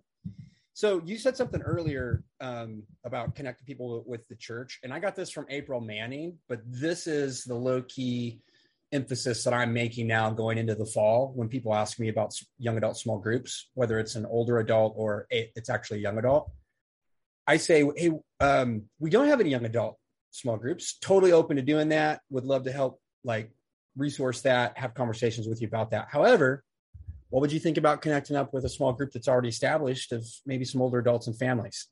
So 0.74 1.02
you 1.04 1.18
said 1.18 1.36
something 1.36 1.62
earlier 1.62 2.24
um, 2.40 2.84
about 3.04 3.36
connecting 3.36 3.66
people 3.66 4.04
with 4.06 4.28
the 4.28 4.36
church, 4.36 4.80
and 4.84 4.94
I 4.94 5.00
got 5.00 5.16
this 5.16 5.32
from 5.32 5.46
April 5.50 5.82
Manning, 5.82 6.38
but 6.48 6.62
this 6.66 7.08
is 7.08 7.44
the 7.44 7.56
low 7.56 7.82
key 7.82 8.42
emphasis 8.92 9.44
that 9.44 9.54
I'm 9.54 9.74
making 9.74 10.08
now 10.08 10.30
going 10.32 10.58
into 10.58 10.76
the 10.76 10.86
fall 10.86 11.32
when 11.36 11.48
people 11.48 11.76
ask 11.76 12.00
me 12.00 12.10
about 12.10 12.34
young 12.58 12.78
adult 12.78 12.98
small 12.98 13.20
groups, 13.20 13.70
whether 13.74 14.00
it's 14.00 14.16
an 14.16 14.26
older 14.26 14.60
adult 14.60 14.94
or 14.98 15.28
a, 15.32 15.52
it's 15.56 15.70
actually 15.70 16.00
a 16.00 16.02
young 16.02 16.18
adult. 16.18 16.52
I 17.50 17.58
say, 17.58 17.84
hey, 17.98 18.12
um, 18.40 18.84
we 19.00 19.10
don't 19.10 19.28
have 19.28 19.40
any 19.40 19.50
young 19.50 19.66
adult 19.66 19.98
small 20.30 20.56
groups. 20.56 21.00
Totally 21.00 21.32
open 21.32 21.56
to 21.56 21.64
doing 21.64 21.90
that. 21.90 22.22
Would 22.30 22.46
love 22.46 22.66
to 22.66 22.72
help, 22.72 23.02
like, 23.24 23.50
resource 23.98 24.42
that, 24.42 24.78
have 24.78 24.94
conversations 24.94 25.48
with 25.48 25.60
you 25.60 25.68
about 25.68 25.90
that. 25.90 26.10
However, 26.12 26.64
what 27.30 27.42
would 27.42 27.52
you 27.52 27.60
think 27.60 27.78
about 27.78 28.04
connecting 28.04 28.36
up 28.36 28.54
with 28.54 28.66
a 28.66 28.70
small 28.70 28.94
group 28.94 29.12
that's 29.12 29.28
already 29.28 29.50
established 29.50 30.12
of 30.12 30.28
maybe 30.46 30.64
some 30.64 30.80
older 30.80 31.00
adults 31.00 31.26
and 31.26 31.36
families? 31.36 31.88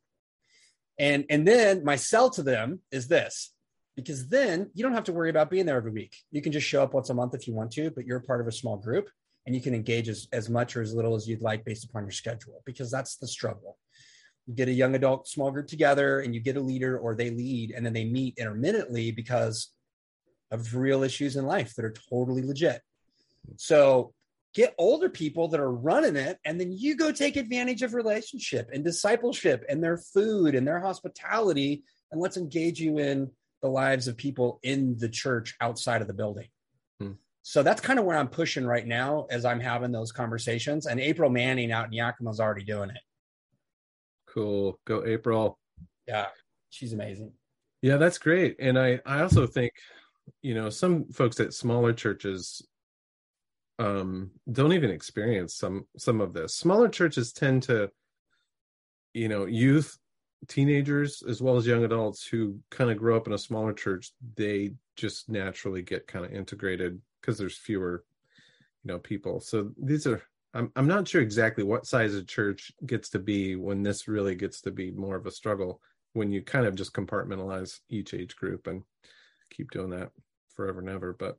And 0.99 1.25
and 1.27 1.47
then 1.47 1.83
my 1.83 1.95
sell 1.95 2.29
to 2.31 2.43
them 2.43 2.81
is 2.91 3.07
this 3.07 3.51
because 3.95 4.29
then 4.29 4.69
you 4.75 4.83
don't 4.83 4.93
have 4.93 5.05
to 5.05 5.13
worry 5.13 5.31
about 5.31 5.49
being 5.49 5.65
there 5.65 5.77
every 5.77 5.91
week. 5.91 6.15
You 6.29 6.43
can 6.43 6.51
just 6.51 6.67
show 6.67 6.83
up 6.83 6.93
once 6.93 7.09
a 7.09 7.15
month 7.15 7.33
if 7.33 7.47
you 7.47 7.55
want 7.55 7.71
to, 7.71 7.89
but 7.89 8.05
you're 8.05 8.19
part 8.19 8.41
of 8.41 8.47
a 8.47 8.51
small 8.51 8.77
group 8.77 9.09
and 9.47 9.55
you 9.55 9.61
can 9.61 9.73
engage 9.73 10.07
as, 10.07 10.27
as 10.31 10.49
much 10.49 10.75
or 10.75 10.83
as 10.83 10.93
little 10.93 11.15
as 11.15 11.27
you'd 11.27 11.41
like 11.41 11.65
based 11.65 11.85
upon 11.85 12.03
your 12.03 12.11
schedule 12.11 12.61
because 12.63 12.91
that's 12.91 13.17
the 13.17 13.27
struggle. 13.27 13.77
You 14.47 14.55
get 14.55 14.67
a 14.67 14.73
young 14.73 14.95
adult 14.95 15.27
small 15.27 15.51
group 15.51 15.67
together 15.67 16.21
and 16.21 16.33
you 16.33 16.41
get 16.41 16.57
a 16.57 16.61
leader 16.61 16.97
or 16.97 17.15
they 17.15 17.29
lead 17.29 17.71
and 17.71 17.85
then 17.85 17.93
they 17.93 18.05
meet 18.05 18.37
intermittently 18.37 19.11
because 19.11 19.71
of 20.51 20.75
real 20.75 21.03
issues 21.03 21.35
in 21.35 21.45
life 21.45 21.75
that 21.75 21.85
are 21.85 21.93
totally 22.09 22.41
legit. 22.41 22.81
So 23.57 24.13
get 24.53 24.73
older 24.77 25.09
people 25.09 25.49
that 25.49 25.59
are 25.59 25.71
running 25.71 26.15
it 26.15 26.39
and 26.45 26.59
then 26.59 26.71
you 26.71 26.95
go 26.95 27.11
take 27.11 27.35
advantage 27.35 27.83
of 27.83 27.93
relationship 27.93 28.69
and 28.73 28.83
discipleship 28.83 29.63
and 29.69 29.83
their 29.83 29.97
food 29.97 30.55
and 30.55 30.67
their 30.67 30.79
hospitality 30.79 31.83
and 32.11 32.21
let's 32.21 32.37
engage 32.37 32.79
you 32.79 32.97
in 32.97 33.29
the 33.61 33.67
lives 33.67 34.07
of 34.07 34.17
people 34.17 34.59
in 34.63 34.97
the 34.97 35.09
church 35.09 35.55
outside 35.61 36.01
of 36.01 36.07
the 36.07 36.13
building. 36.13 36.47
Hmm. 36.99 37.13
So 37.41 37.63
that's 37.63 37.81
kind 37.81 37.99
of 37.99 38.05
where 38.05 38.17
I'm 38.17 38.27
pushing 38.27 38.65
right 38.65 38.85
now 38.85 39.27
as 39.29 39.45
I'm 39.45 39.59
having 39.59 39.91
those 39.91 40.11
conversations. 40.11 40.85
And 40.85 40.99
April 40.99 41.29
Manning 41.29 41.71
out 41.71 41.87
in 41.87 41.93
Yakima 41.93 42.29
is 42.29 42.39
already 42.39 42.63
doing 42.63 42.89
it. 42.89 42.99
Cool. 44.37 44.79
Go 44.85 45.03
April. 45.03 45.57
Yeah. 46.07 46.27
She's 46.69 46.93
amazing. 46.93 47.31
Yeah, 47.81 47.97
that's 47.97 48.19
great. 48.19 48.57
And 48.59 48.77
I, 48.77 48.99
I 49.03 49.21
also 49.21 49.47
think, 49.47 49.73
you 50.43 50.53
know, 50.53 50.69
some 50.69 51.05
folks 51.05 51.39
at 51.39 51.55
smaller 51.55 51.91
churches 51.91 52.61
um 53.79 54.31
don't 54.51 54.73
even 54.73 54.91
experience 54.91 55.55
some 55.55 55.87
some 55.97 56.21
of 56.21 56.33
this. 56.33 56.53
Smaller 56.53 56.87
churches 56.87 57.33
tend 57.33 57.63
to, 57.63 57.89
you 59.15 59.27
know, 59.27 59.45
youth 59.45 59.97
teenagers 60.47 61.23
as 61.27 61.41
well 61.41 61.55
as 61.55 61.65
young 61.65 61.83
adults 61.83 62.23
who 62.23 62.59
kind 62.69 62.91
of 62.91 62.97
grow 62.97 63.17
up 63.17 63.25
in 63.25 63.33
a 63.33 63.37
smaller 63.39 63.73
church 63.73 64.11
they 64.35 64.71
just 64.95 65.29
naturally 65.29 65.81
get 65.81 66.05
kind 66.05 66.23
of 66.23 66.31
integrated 66.31 67.01
because 67.19 67.39
there's 67.39 67.57
fewer 67.57 68.03
you 68.83 68.91
know 68.91 68.99
people 68.99 69.39
so 69.39 69.71
these 69.81 70.05
are 70.05 70.21
I'm, 70.57 70.71
I'm 70.75 70.87
not 70.87 71.07
sure 71.07 71.21
exactly 71.21 71.63
what 71.63 71.85
size 71.85 72.15
a 72.15 72.23
church 72.23 72.71
gets 72.83 73.09
to 73.09 73.19
be 73.19 73.55
when 73.55 73.83
this 73.83 74.07
really 74.07 74.33
gets 74.33 74.61
to 74.61 74.71
be 74.71 74.89
more 74.89 75.15
of 75.15 75.27
a 75.27 75.31
struggle 75.31 75.79
when 76.13 76.31
you 76.31 76.41
kind 76.41 76.65
of 76.65 76.73
just 76.73 76.93
compartmentalize 76.93 77.79
each 77.89 78.15
age 78.15 78.35
group 78.35 78.65
and 78.65 78.81
keep 79.51 79.69
doing 79.69 79.91
that 79.91 80.09
forever 80.55 80.79
and 80.79 80.89
ever 80.89 81.15
but 81.17 81.37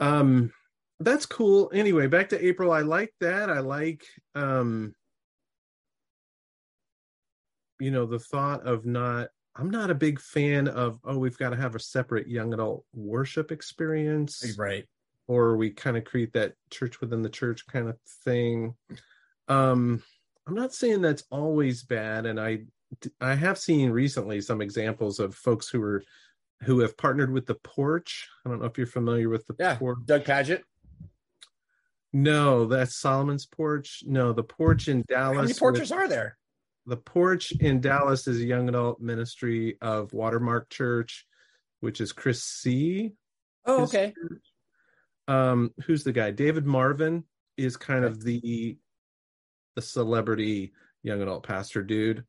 um 0.00 0.52
that's 1.00 1.26
cool. 1.26 1.70
Anyway 1.72 2.06
back 2.06 2.28
to 2.28 2.46
april. 2.46 2.70
I 2.70 2.80
like 2.80 3.14
that. 3.20 3.48
I 3.48 3.60
like 3.60 4.04
um 4.34 4.92
you 7.80 7.90
know 7.90 8.04
the 8.04 8.18
thought 8.18 8.66
of 8.66 8.84
not 8.84 9.28
i'm 9.54 9.70
not 9.70 9.90
a 9.90 9.94
big 9.94 10.20
fan 10.20 10.66
of 10.66 10.98
oh 11.04 11.16
we've 11.16 11.38
got 11.38 11.50
to 11.50 11.56
have 11.56 11.76
a 11.76 11.80
separate 11.80 12.28
young 12.28 12.52
adult 12.52 12.84
worship 12.92 13.50
experience. 13.52 14.56
Right 14.58 14.84
or 15.28 15.56
we 15.56 15.70
kind 15.70 15.96
of 15.96 16.04
create 16.04 16.32
that 16.32 16.54
church 16.70 17.00
within 17.00 17.22
the 17.22 17.28
church 17.28 17.66
kind 17.66 17.88
of 17.88 17.96
thing 18.24 18.74
um 19.48 20.02
i'm 20.46 20.54
not 20.54 20.74
saying 20.74 21.00
that's 21.00 21.24
always 21.30 21.84
bad 21.84 22.26
and 22.26 22.40
i 22.40 22.58
i 23.20 23.34
have 23.34 23.58
seen 23.58 23.90
recently 23.90 24.40
some 24.40 24.60
examples 24.60 25.20
of 25.20 25.34
folks 25.34 25.68
who 25.68 25.82
are 25.82 26.02
who 26.62 26.80
have 26.80 26.96
partnered 26.96 27.32
with 27.32 27.46
the 27.46 27.54
porch 27.54 28.28
i 28.44 28.48
don't 28.48 28.60
know 28.60 28.66
if 28.66 28.76
you're 28.76 28.86
familiar 28.86 29.28
with 29.28 29.46
the 29.46 29.54
yeah 29.60 29.76
porch. 29.76 29.98
doug 30.06 30.24
pagitt 30.24 30.62
no 32.12 32.64
that's 32.64 32.96
solomon's 32.96 33.46
porch 33.46 34.02
no 34.06 34.32
the 34.32 34.42
porch 34.42 34.88
in 34.88 35.04
dallas 35.08 35.36
how 35.36 35.42
many 35.42 35.54
porches 35.54 35.90
with, 35.90 35.98
are 35.98 36.08
there 36.08 36.38
the 36.88 36.96
porch 36.96 37.52
in 37.52 37.80
Dallas 37.80 38.26
is 38.26 38.40
a 38.40 38.46
young 38.46 38.68
adult 38.70 38.98
ministry 38.98 39.76
of 39.82 40.14
Watermark 40.14 40.70
Church, 40.70 41.26
which 41.80 42.00
is 42.00 42.12
Chris 42.12 42.42
C. 42.42 43.12
Oh, 43.66 43.82
okay. 43.82 44.14
Um, 45.28 45.72
who's 45.84 46.04
the 46.04 46.12
guy? 46.12 46.30
David 46.30 46.66
Marvin 46.66 47.24
is 47.56 47.76
kind 47.76 48.04
of 48.04 48.22
the 48.22 48.76
the 49.76 49.82
celebrity 49.82 50.72
young 51.02 51.22
adult 51.22 51.46
pastor 51.46 51.82
dude. 51.82 52.24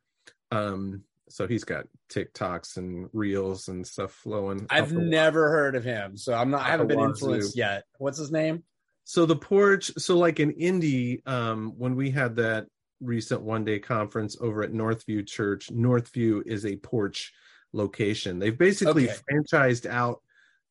Um, 0.51 1.03
so 1.29 1.47
he's 1.47 1.63
got 1.63 1.85
TikToks 2.11 2.77
and 2.77 3.09
reels 3.13 3.67
and 3.67 3.85
stuff 3.85 4.11
flowing. 4.11 4.67
I've 4.69 4.91
never 4.91 5.49
heard 5.49 5.75
of 5.75 5.83
him, 5.83 6.17
so 6.17 6.33
I'm 6.33 6.51
not. 6.51 6.61
I 6.61 6.69
haven't 6.69 6.87
been 6.87 6.99
influenced 6.99 7.55
yet. 7.55 7.85
What's 7.97 8.17
his 8.17 8.31
name? 8.31 8.63
So 9.05 9.25
the 9.25 9.35
porch. 9.35 9.91
So 9.97 10.17
like 10.17 10.39
in 10.39 10.51
Indy, 10.51 11.23
um, 11.25 11.73
when 11.77 11.95
we 11.95 12.11
had 12.11 12.35
that 12.35 12.67
recent 13.01 13.41
one 13.41 13.63
day 13.63 13.79
conference 13.79 14.37
over 14.39 14.63
at 14.63 14.71
Northview 14.71 15.25
Church. 15.25 15.67
Northview 15.71 16.45
is 16.45 16.65
a 16.65 16.75
porch 16.77 17.33
location. 17.73 18.39
They've 18.39 18.57
basically 18.57 19.09
okay. 19.09 19.17
franchised 19.29 19.85
out, 19.85 20.21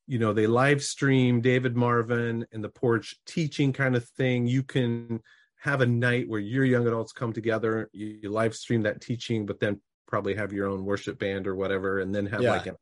you 0.09 0.19
know, 0.19 0.33
they 0.33 0.47
live 0.47 0.83
stream 0.83 1.43
David 1.43 1.77
Marvin 1.77 2.47
and 2.51 2.65
the 2.65 2.71
porch 2.71 3.15
teaching 3.27 3.75
kind 3.75 3.95
of 3.95 4.09
thing. 4.09 4.47
You 4.47 4.63
can 4.63 5.21
have 5.61 5.83
a 5.83 5.87
night 5.87 6.27
where 6.29 6.41
your 6.41 6.65
young 6.65 6.87
adults 6.87 7.13
come 7.13 7.33
together, 7.33 7.91
you, 7.93 8.19
you 8.23 8.31
live 8.31 8.57
stream 8.57 8.83
that 8.83 9.03
teaching, 9.03 9.45
but 9.45 9.61
then 9.61 9.81
probably 10.07 10.35
have 10.35 10.51
your 10.51 10.67
own 10.67 10.87
worship 10.87 11.19
band 11.19 11.47
or 11.47 11.55
whatever, 11.55 12.01
and 12.01 12.15
then 12.15 12.25
have 12.25 12.41
yeah. 12.41 12.53
like 12.53 12.67
an 12.67 12.77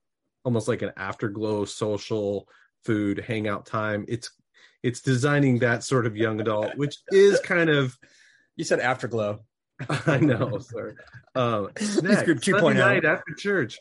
almost 0.44 0.68
like 0.68 0.82
an 0.82 0.92
afterglow 0.96 1.64
social 1.64 2.48
food 2.84 3.18
hangout 3.18 3.66
time. 3.66 4.04
It's 4.06 4.30
it's 4.84 5.00
designing 5.00 5.58
that 5.58 5.82
sort 5.82 6.06
of 6.06 6.16
young 6.16 6.40
adult, 6.40 6.76
which 6.76 6.96
is 7.10 7.40
kind 7.40 7.68
of 7.68 7.98
you 8.54 8.62
said 8.62 8.78
afterglow. 8.78 9.40
I 10.06 10.18
know, 10.18 10.58
sir. 10.60 10.94
Um, 11.34 11.70
next, 12.02 12.22
group 12.22 12.38
2.0 12.38 12.76
night 12.76 13.04
after 13.04 13.34
church. 13.36 13.80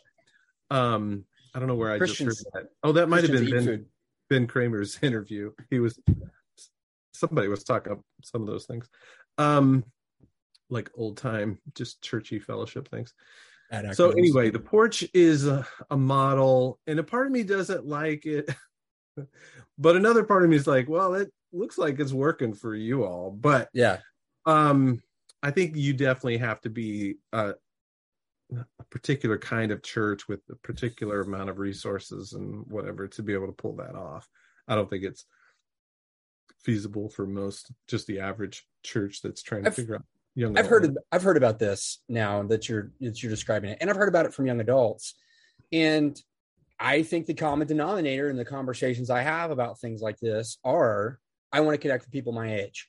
Um, 0.68 1.24
I 1.56 1.58
don't 1.58 1.68
know 1.68 1.74
where 1.74 1.90
I 1.90 1.98
just 1.98 2.18
heard 2.18 2.36
that. 2.52 2.68
Oh, 2.82 2.92
that 2.92 3.08
might 3.08 3.22
have 3.22 3.32
been 3.32 3.48
Ben, 3.50 3.86
ben 4.28 4.46
Kramer's 4.46 4.98
interview. 5.02 5.52
He 5.70 5.80
was 5.80 5.98
somebody 7.14 7.48
was 7.48 7.64
talking 7.64 7.92
about 7.92 8.04
some 8.22 8.42
of 8.42 8.46
those 8.46 8.66
things, 8.66 8.90
um, 9.38 9.82
like 10.68 10.90
old 10.94 11.16
time, 11.16 11.58
just 11.74 12.02
churchy 12.02 12.38
fellowship 12.38 12.90
things. 12.90 13.14
So 13.94 14.10
anyway, 14.10 14.50
the 14.50 14.60
porch 14.60 15.02
is 15.14 15.46
a, 15.46 15.66
a 15.90 15.96
model, 15.96 16.78
and 16.86 16.98
a 16.98 17.02
part 17.02 17.26
of 17.26 17.32
me 17.32 17.42
doesn't 17.42 17.86
like 17.86 18.26
it, 18.26 18.54
but 19.78 19.96
another 19.96 20.24
part 20.24 20.44
of 20.44 20.50
me 20.50 20.56
is 20.56 20.66
like, 20.66 20.90
well, 20.90 21.14
it 21.14 21.32
looks 21.54 21.78
like 21.78 21.98
it's 21.98 22.12
working 22.12 22.52
for 22.52 22.74
you 22.74 23.04
all. 23.04 23.30
But 23.30 23.70
yeah, 23.72 24.00
um, 24.44 25.02
I 25.42 25.52
think 25.52 25.74
you 25.74 25.94
definitely 25.94 26.36
have 26.36 26.60
to 26.60 26.70
be 26.70 27.16
a, 27.32 27.54
a, 28.54 28.84
particular 28.90 29.38
kind 29.38 29.72
of 29.72 29.82
church 29.82 30.28
with 30.28 30.40
a 30.50 30.56
particular 30.56 31.20
amount 31.20 31.50
of 31.50 31.58
resources 31.58 32.32
and 32.32 32.64
whatever 32.68 33.06
to 33.08 33.22
be 33.22 33.34
able 33.34 33.46
to 33.46 33.52
pull 33.52 33.76
that 33.76 33.94
off. 33.94 34.28
I 34.68 34.74
don't 34.74 34.88
think 34.88 35.04
it's 35.04 35.26
feasible 36.64 37.08
for 37.08 37.26
most 37.26 37.70
just 37.88 38.06
the 38.06 38.20
average 38.20 38.66
church 38.82 39.20
that's 39.22 39.42
trying 39.42 39.64
to 39.64 39.68
I've, 39.68 39.74
figure 39.74 39.96
out 39.96 40.04
young. 40.34 40.56
I've 40.58 40.66
heard 40.66 40.96
I've 41.12 41.22
heard 41.22 41.36
about 41.36 41.58
this 41.58 42.02
now 42.08 42.42
that 42.44 42.68
you're 42.68 42.92
that 43.00 43.22
you're 43.22 43.30
describing 43.30 43.70
it, 43.70 43.78
and 43.80 43.90
I've 43.90 43.96
heard 43.96 44.08
about 44.08 44.26
it 44.26 44.34
from 44.34 44.46
young 44.46 44.60
adults, 44.60 45.14
and 45.72 46.20
I 46.78 47.02
think 47.02 47.26
the 47.26 47.34
common 47.34 47.66
denominator 47.66 48.28
in 48.28 48.36
the 48.36 48.44
conversations 48.44 49.10
I 49.10 49.22
have 49.22 49.50
about 49.50 49.80
things 49.80 50.02
like 50.02 50.18
this 50.18 50.58
are 50.64 51.18
I 51.52 51.60
want 51.60 51.74
to 51.74 51.78
connect 51.78 52.04
with 52.04 52.12
people 52.12 52.32
my 52.32 52.54
age. 52.54 52.88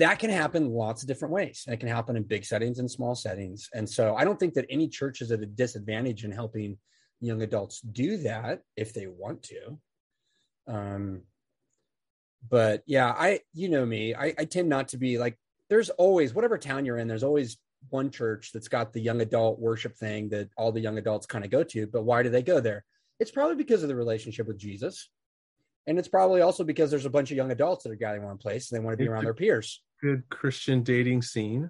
That 0.00 0.18
can 0.18 0.30
happen 0.30 0.70
lots 0.70 1.02
of 1.02 1.08
different 1.08 1.32
ways. 1.34 1.62
And 1.66 1.74
it 1.74 1.78
can 1.78 1.88
happen 1.88 2.16
in 2.16 2.24
big 2.24 2.44
settings 2.44 2.78
and 2.78 2.90
small 2.90 3.14
settings. 3.14 3.68
And 3.74 3.88
so 3.88 4.16
I 4.16 4.24
don't 4.24 4.40
think 4.40 4.54
that 4.54 4.66
any 4.68 4.88
church 4.88 5.20
is 5.20 5.30
at 5.30 5.42
a 5.42 5.46
disadvantage 5.46 6.24
in 6.24 6.32
helping 6.32 6.78
young 7.20 7.42
adults 7.42 7.80
do 7.80 8.16
that 8.18 8.62
if 8.76 8.92
they 8.92 9.06
want 9.06 9.42
to. 9.44 9.78
Um, 10.66 11.22
but 12.48 12.82
yeah, 12.86 13.14
I, 13.16 13.40
you 13.52 13.68
know 13.68 13.84
me, 13.84 14.14
I, 14.14 14.34
I 14.38 14.44
tend 14.46 14.68
not 14.68 14.88
to 14.88 14.98
be 14.98 15.18
like, 15.18 15.38
there's 15.68 15.90
always, 15.90 16.34
whatever 16.34 16.56
town 16.58 16.84
you're 16.84 16.98
in, 16.98 17.06
there's 17.06 17.22
always 17.22 17.58
one 17.90 18.10
church 18.10 18.50
that's 18.52 18.68
got 18.68 18.92
the 18.92 19.00
young 19.00 19.20
adult 19.20 19.60
worship 19.60 19.96
thing 19.96 20.30
that 20.30 20.48
all 20.56 20.72
the 20.72 20.80
young 20.80 20.98
adults 20.98 21.26
kind 21.26 21.44
of 21.44 21.50
go 21.50 21.62
to. 21.62 21.86
But 21.86 22.04
why 22.04 22.22
do 22.22 22.30
they 22.30 22.42
go 22.42 22.60
there? 22.60 22.84
It's 23.18 23.30
probably 23.30 23.56
because 23.56 23.82
of 23.82 23.88
the 23.88 23.96
relationship 23.96 24.46
with 24.46 24.58
Jesus. 24.58 25.10
And 25.90 25.98
it's 25.98 26.06
probably 26.06 26.40
also 26.40 26.62
because 26.62 26.88
there's 26.88 27.04
a 27.04 27.10
bunch 27.10 27.32
of 27.32 27.36
young 27.36 27.50
adults 27.50 27.82
that 27.82 27.90
are 27.90 27.96
gathering 27.96 28.22
one 28.22 28.38
place 28.38 28.70
and 28.70 28.78
they 28.78 28.84
want 28.84 28.96
to 28.96 29.02
be 29.02 29.08
around 29.08 29.24
their 29.24 29.34
peers. 29.34 29.82
Good 30.00 30.22
Christian 30.28 30.84
dating 30.84 31.22
scene. 31.22 31.68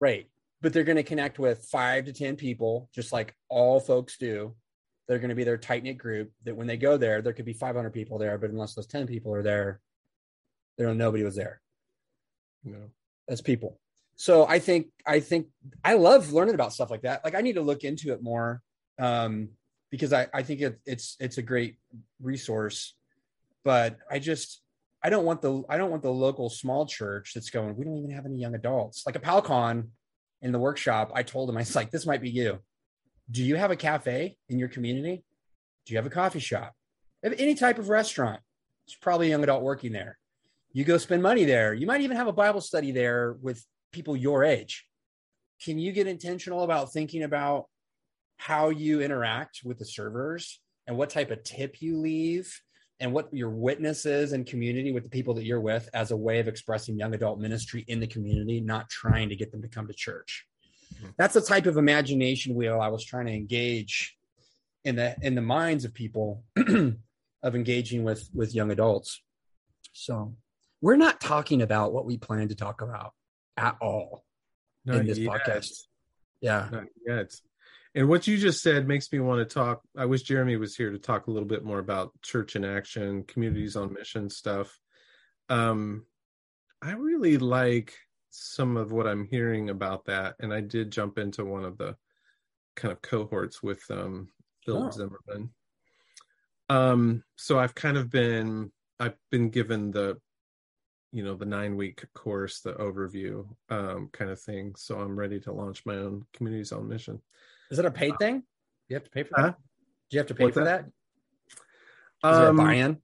Right. 0.00 0.30
But 0.62 0.72
they're 0.72 0.84
going 0.84 0.96
to 0.96 1.02
connect 1.02 1.38
with 1.38 1.68
five 1.70 2.06
to 2.06 2.14
10 2.14 2.36
people, 2.36 2.88
just 2.94 3.12
like 3.12 3.36
all 3.50 3.78
folks 3.78 4.16
do. 4.16 4.54
They're 5.06 5.18
going 5.18 5.28
to 5.28 5.34
be 5.34 5.44
their 5.44 5.58
tight 5.58 5.82
knit 5.82 5.98
group 5.98 6.32
that 6.44 6.56
when 6.56 6.66
they 6.66 6.78
go 6.78 6.96
there, 6.96 7.20
there 7.20 7.34
could 7.34 7.44
be 7.44 7.52
500 7.52 7.90
people 7.90 8.16
there, 8.16 8.38
but 8.38 8.48
unless 8.48 8.72
those 8.72 8.86
10 8.86 9.06
people 9.06 9.34
are 9.34 9.42
there, 9.42 9.82
there 10.78 10.94
nobody 10.94 11.22
was 11.22 11.36
there. 11.36 11.60
Know. 12.64 12.90
as 13.28 13.42
people. 13.42 13.78
So 14.16 14.46
I 14.46 14.60
think 14.60 14.86
I 15.06 15.20
think 15.20 15.48
I 15.84 15.94
love 15.94 16.32
learning 16.32 16.54
about 16.54 16.72
stuff 16.72 16.90
like 16.90 17.02
that. 17.02 17.22
Like 17.22 17.34
I 17.34 17.42
need 17.42 17.56
to 17.56 17.62
look 17.62 17.84
into 17.84 18.14
it 18.14 18.22
more 18.22 18.62
um, 18.98 19.50
because 19.90 20.14
I 20.14 20.26
I 20.32 20.42
think 20.42 20.62
it, 20.62 20.80
it's 20.86 21.16
it's 21.20 21.36
a 21.36 21.42
great 21.42 21.76
resource. 22.20 22.94
But 23.64 23.98
I 24.10 24.18
just 24.18 24.62
I 25.02 25.10
don't 25.10 25.24
want 25.24 25.42
the 25.42 25.62
I 25.68 25.76
don't 25.76 25.90
want 25.90 26.02
the 26.02 26.12
local 26.12 26.50
small 26.50 26.86
church 26.86 27.32
that's 27.34 27.50
going. 27.50 27.76
We 27.76 27.84
don't 27.84 27.98
even 27.98 28.10
have 28.10 28.26
any 28.26 28.36
young 28.36 28.54
adults. 28.54 29.04
Like 29.06 29.16
a 29.16 29.20
Palcon 29.20 29.88
in 30.42 30.52
the 30.52 30.58
workshop, 30.58 31.12
I 31.14 31.22
told 31.22 31.50
him 31.50 31.56
I 31.56 31.60
was 31.60 31.76
like, 31.76 31.90
this 31.90 32.06
might 32.06 32.22
be 32.22 32.30
you. 32.30 32.60
Do 33.30 33.42
you 33.42 33.56
have 33.56 33.70
a 33.70 33.76
cafe 33.76 34.36
in 34.48 34.58
your 34.58 34.68
community? 34.68 35.22
Do 35.86 35.92
you 35.92 35.98
have 35.98 36.06
a 36.06 36.10
coffee 36.10 36.40
shop? 36.40 36.74
Have 37.22 37.34
any 37.38 37.54
type 37.54 37.78
of 37.78 37.88
restaurant? 37.88 38.40
There's 38.86 38.96
probably 38.96 39.28
a 39.28 39.30
young 39.30 39.42
adult 39.42 39.62
working 39.62 39.92
there 39.92 40.18
you 40.72 40.84
go 40.84 40.98
spend 40.98 41.22
money 41.22 41.44
there. 41.44 41.74
You 41.74 41.86
might 41.86 42.00
even 42.00 42.16
have 42.16 42.28
a 42.28 42.32
Bible 42.32 42.60
study 42.60 42.92
there 42.92 43.36
with 43.40 43.64
people 43.92 44.16
your 44.16 44.44
age. 44.44 44.86
Can 45.62 45.78
you 45.78 45.92
get 45.92 46.06
intentional 46.06 46.62
about 46.62 46.92
thinking 46.92 47.22
about 47.22 47.66
how 48.36 48.70
you 48.70 49.00
interact 49.00 49.60
with 49.64 49.78
the 49.78 49.84
servers 49.84 50.60
and 50.86 50.96
what 50.96 51.10
type 51.10 51.30
of 51.30 51.42
tip 51.42 51.82
you 51.82 51.98
leave 51.98 52.60
and 53.00 53.12
what 53.12 53.32
your 53.32 53.50
witness 53.50 54.06
is 54.06 54.32
and 54.32 54.46
community 54.46 54.92
with 54.92 55.02
the 55.02 55.08
people 55.08 55.34
that 55.34 55.44
you're 55.44 55.60
with 55.60 55.88
as 55.94 56.10
a 56.10 56.16
way 56.16 56.38
of 56.38 56.48
expressing 56.48 56.98
young 56.98 57.14
adult 57.14 57.40
ministry 57.40 57.84
in 57.88 57.98
the 57.98 58.06
community, 58.06 58.60
not 58.60 58.88
trying 58.90 59.28
to 59.30 59.36
get 59.36 59.50
them 59.50 59.62
to 59.62 59.68
come 59.68 59.86
to 59.86 59.94
church? 59.94 60.46
Mhm. 60.94 61.14
That's 61.16 61.34
the 61.34 61.40
type 61.40 61.66
of 61.66 61.76
imagination 61.76 62.54
wheel 62.54 62.80
I 62.80 62.88
was 62.88 63.04
trying 63.04 63.26
to 63.26 63.32
engage 63.32 64.16
in 64.84 64.96
the 64.96 65.16
in 65.22 65.34
the 65.34 65.42
minds 65.42 65.84
of 65.84 65.94
people 65.94 66.44
of 67.42 67.54
engaging 67.54 68.04
with 68.04 68.28
with 68.34 68.54
young 68.54 68.70
adults. 68.70 69.22
So 69.92 70.36
we're 70.80 70.96
not 70.96 71.20
talking 71.20 71.62
about 71.62 71.92
what 71.92 72.06
we 72.06 72.16
plan 72.16 72.48
to 72.48 72.54
talk 72.54 72.80
about 72.82 73.12
at 73.56 73.76
all 73.80 74.24
in 74.86 75.06
this 75.06 75.18
yet. 75.18 75.30
podcast. 75.30 75.86
Yeah. 76.40 76.68
Not 76.72 76.84
yet. 77.06 77.34
And 77.94 78.08
what 78.08 78.26
you 78.26 78.38
just 78.38 78.62
said 78.62 78.86
makes 78.86 79.10
me 79.12 79.18
want 79.18 79.46
to 79.46 79.52
talk. 79.54 79.82
I 79.96 80.04
wish 80.04 80.22
Jeremy 80.22 80.56
was 80.56 80.76
here 80.76 80.90
to 80.90 80.98
talk 80.98 81.26
a 81.26 81.30
little 81.30 81.48
bit 81.48 81.64
more 81.64 81.80
about 81.80 82.12
church 82.22 82.54
in 82.54 82.64
action, 82.64 83.24
communities 83.24 83.74
on 83.74 83.92
mission 83.92 84.30
stuff. 84.30 84.78
Um, 85.48 86.06
I 86.80 86.92
really 86.92 87.36
like 87.36 87.94
some 88.30 88.76
of 88.76 88.92
what 88.92 89.08
I'm 89.08 89.24
hearing 89.24 89.70
about 89.70 90.04
that, 90.04 90.36
and 90.38 90.54
I 90.54 90.60
did 90.60 90.92
jump 90.92 91.18
into 91.18 91.44
one 91.44 91.64
of 91.64 91.78
the 91.78 91.96
kind 92.76 92.92
of 92.92 93.02
cohorts 93.02 93.60
with 93.62 93.82
um, 93.90 94.28
Philip 94.64 94.92
Oh. 94.94 94.96
Zimmerman. 94.96 95.50
Um, 96.68 97.24
so 97.34 97.58
I've 97.58 97.74
kind 97.74 97.96
of 97.96 98.08
been 98.08 98.70
I've 99.00 99.16
been 99.30 99.50
given 99.50 99.90
the 99.90 100.18
you 101.12 101.24
know 101.24 101.34
the 101.34 101.44
nine 101.46 101.76
week 101.76 102.04
course 102.14 102.60
the 102.60 102.72
overview 102.74 103.44
um 103.68 104.08
kind 104.12 104.30
of 104.30 104.40
thing 104.40 104.74
so 104.76 105.00
i'm 105.00 105.18
ready 105.18 105.40
to 105.40 105.50
launch 105.52 105.84
my 105.84 105.96
own 105.96 106.24
communities 106.32 106.70
on 106.70 106.86
mission 106.86 107.20
Is 107.70 107.78
it 107.78 107.84
a 107.84 107.90
paid 107.90 108.18
thing? 108.18 108.42
You 108.88 108.94
have 108.94 109.04
to 109.04 109.10
pay 109.10 109.22
for 109.22 109.34
Huh? 109.36 109.42
that? 109.42 109.56
Do 110.10 110.16
you 110.16 110.18
have 110.18 110.26
to 110.28 110.34
pay 110.34 110.44
What's 110.44 110.54
for 110.54 110.64
that? 110.64 110.84
that? 112.22 112.30
Is 112.32 112.38
there 112.38 112.48
a 112.48 112.50
um 112.50 112.56
buy-in? 112.56 112.98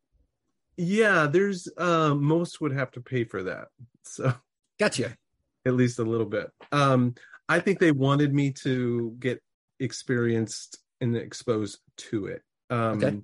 yeah 0.77 1.27
there's 1.27 1.69
um 1.79 2.23
most 2.23 2.61
would 2.61 2.73
have 2.73 2.91
to 2.91 3.01
pay 3.01 3.25
for 3.25 3.45
that 3.45 3.69
so 4.05 4.31
Gotcha. 4.79 5.17
at 5.65 5.73
least 5.73 5.99
a 5.99 6.05
little 6.05 6.27
bit 6.27 6.51
um 6.71 7.15
i 7.49 7.59
think 7.59 7.79
they 7.79 7.93
wanted 7.93 8.35
me 8.35 8.51
to 8.53 9.17
get 9.19 9.43
experienced 9.81 10.79
and 11.01 11.17
exposed 11.17 11.79
to 11.97 12.27
it 12.27 12.43
um 12.69 13.03
Okay. 13.03 13.17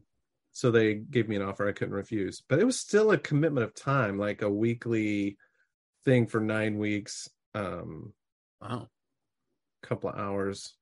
so 0.52 0.70
they 0.70 0.94
gave 0.94 1.28
me 1.28 1.36
an 1.36 1.42
offer 1.42 1.68
i 1.68 1.72
couldn't 1.72 1.92
refuse 1.92 2.42
but 2.48 2.58
it 2.58 2.64
was 2.64 2.80
still 2.80 3.10
a 3.10 3.18
commitment 3.18 3.64
of 3.64 3.74
time 3.74 4.18
like 4.18 4.40
a 4.40 4.48
weekly 4.48 5.36
thing 6.06 6.26
for 6.26 6.40
nine 6.40 6.78
weeks 6.78 7.28
um 7.54 8.14
Wow. 8.62 8.88
couple 9.82 10.08
of 10.08 10.18
hours 10.18 10.74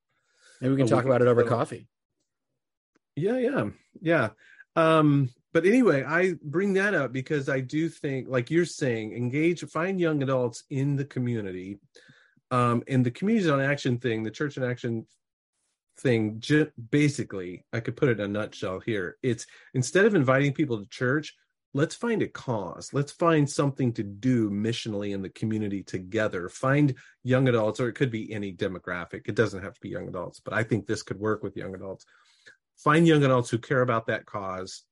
Maybe 0.61 0.73
we 0.73 0.77
can 0.77 0.87
talk 0.87 1.05
about 1.05 1.21
it 1.21 1.27
over 1.27 1.43
coffee. 1.43 1.87
Yeah, 3.15 3.37
yeah, 3.37 3.69
yeah. 3.99 4.29
Um, 4.75 5.29
but 5.53 5.65
anyway, 5.65 6.03
I 6.03 6.35
bring 6.43 6.73
that 6.73 6.93
up 6.93 7.11
because 7.11 7.49
I 7.49 7.59
do 7.59 7.89
think, 7.89 8.29
like 8.29 8.49
you're 8.49 8.65
saying, 8.65 9.13
engage, 9.13 9.63
find 9.65 9.99
young 9.99 10.23
adults 10.23 10.63
in 10.69 10.95
the 10.95 11.05
community. 11.05 11.79
Um, 12.51 12.83
and 12.87 13.05
the 13.05 13.11
community 13.11 13.49
on 13.49 13.59
action 13.59 13.97
thing, 13.97 14.23
the 14.23 14.31
church 14.31 14.57
in 14.57 14.63
action 14.63 15.05
thing, 15.99 16.41
basically, 16.89 17.65
I 17.73 17.79
could 17.79 17.97
put 17.97 18.09
it 18.09 18.19
in 18.19 18.25
a 18.25 18.27
nutshell 18.27 18.79
here. 18.79 19.17
It's 19.23 19.45
instead 19.73 20.05
of 20.05 20.15
inviting 20.15 20.53
people 20.53 20.79
to 20.79 20.89
church, 20.89 21.35
let's 21.73 21.95
find 21.95 22.21
a 22.21 22.27
cause. 22.27 22.93
Let's 22.93 23.11
find 23.11 23.49
something 23.49 23.93
to 23.93 24.03
do 24.03 24.49
missionally 24.49 25.13
in 25.13 25.21
the 25.21 25.29
community 25.29 25.83
together. 25.83 26.49
Find 26.49 26.95
young 27.23 27.47
adults, 27.47 27.79
or 27.79 27.87
it 27.87 27.93
could 27.93 28.11
be 28.11 28.33
any 28.33 28.53
demographic. 28.53 29.21
It 29.27 29.35
doesn't 29.35 29.63
have 29.63 29.73
to 29.75 29.81
be 29.81 29.89
young 29.89 30.07
adults, 30.07 30.39
but 30.39 30.53
I 30.53 30.63
think 30.63 30.85
this 30.85 31.03
could 31.03 31.19
work 31.19 31.43
with 31.43 31.55
young 31.55 31.73
adults 31.75 32.05
find 32.83 33.07
young 33.07 33.23
adults 33.23 33.49
who 33.49 33.57
care 33.57 33.81
about 33.81 34.07
that 34.07 34.25
cause 34.25 34.83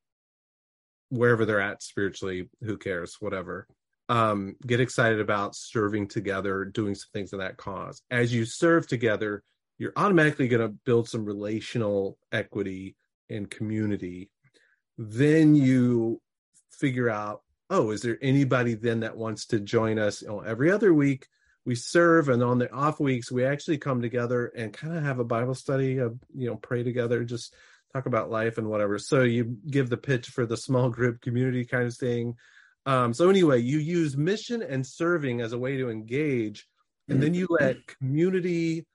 wherever 1.09 1.45
they're 1.45 1.61
at 1.61 1.81
spiritually 1.81 2.49
who 2.61 2.77
cares 2.77 3.17
whatever 3.19 3.67
um 4.09 4.55
get 4.65 4.79
excited 4.79 5.19
about 5.19 5.55
serving 5.55 6.07
together 6.07 6.65
doing 6.65 6.93
some 6.93 7.09
things 7.13 7.33
in 7.33 7.39
that 7.39 7.57
cause 7.57 8.01
as 8.11 8.33
you 8.33 8.45
serve 8.45 8.87
together 8.87 9.43
you're 9.77 9.93
automatically 9.95 10.47
going 10.47 10.61
to 10.61 10.75
build 10.85 11.07
some 11.07 11.25
relational 11.25 12.17
equity 12.31 12.95
and 13.29 13.49
community 13.49 14.29
then 14.97 15.55
you 15.55 16.21
figure 16.79 17.09
out 17.09 17.41
oh 17.69 17.91
is 17.91 18.01
there 18.01 18.17
anybody 18.21 18.73
then 18.73 19.01
that 19.01 19.17
wants 19.17 19.47
to 19.47 19.59
join 19.59 19.99
us? 19.99 20.21
You 20.21 20.29
know, 20.29 20.39
every 20.41 20.71
other 20.71 20.93
week 20.93 21.27
we 21.65 21.75
serve 21.75 22.29
and 22.29 22.41
on 22.41 22.57
the 22.57 22.71
off 22.71 22.99
weeks 22.99 23.31
we 23.31 23.45
actually 23.45 23.77
come 23.77 24.01
together 24.01 24.47
and 24.55 24.73
kind 24.73 24.97
of 24.97 25.03
have 25.03 25.19
a 25.19 25.23
bible 25.23 25.53
study 25.53 25.99
uh, 25.99 26.09
you 26.35 26.47
know 26.47 26.55
pray 26.55 26.83
together 26.83 27.23
just 27.23 27.53
talk 27.93 28.05
about 28.05 28.29
life 28.29 28.57
and 28.57 28.67
whatever. 28.69 28.99
So 28.99 29.23
you 29.23 29.57
give 29.67 29.89
the 29.89 29.97
pitch 29.97 30.29
for 30.29 30.45
the 30.45 30.57
small 30.57 30.89
group 30.89 31.21
community 31.21 31.65
kind 31.65 31.87
of 31.87 31.95
thing. 31.95 32.35
Um, 32.85 33.13
so 33.13 33.29
anyway 33.29 33.61
you 33.61 33.79
use 33.79 34.15
mission 34.15 34.61
and 34.61 34.85
serving 34.85 35.41
as 35.41 35.53
a 35.53 35.59
way 35.59 35.77
to 35.77 35.89
engage 35.89 36.67
and 37.07 37.21
then 37.21 37.33
you 37.33 37.47
let 37.49 37.87
community 37.87 38.85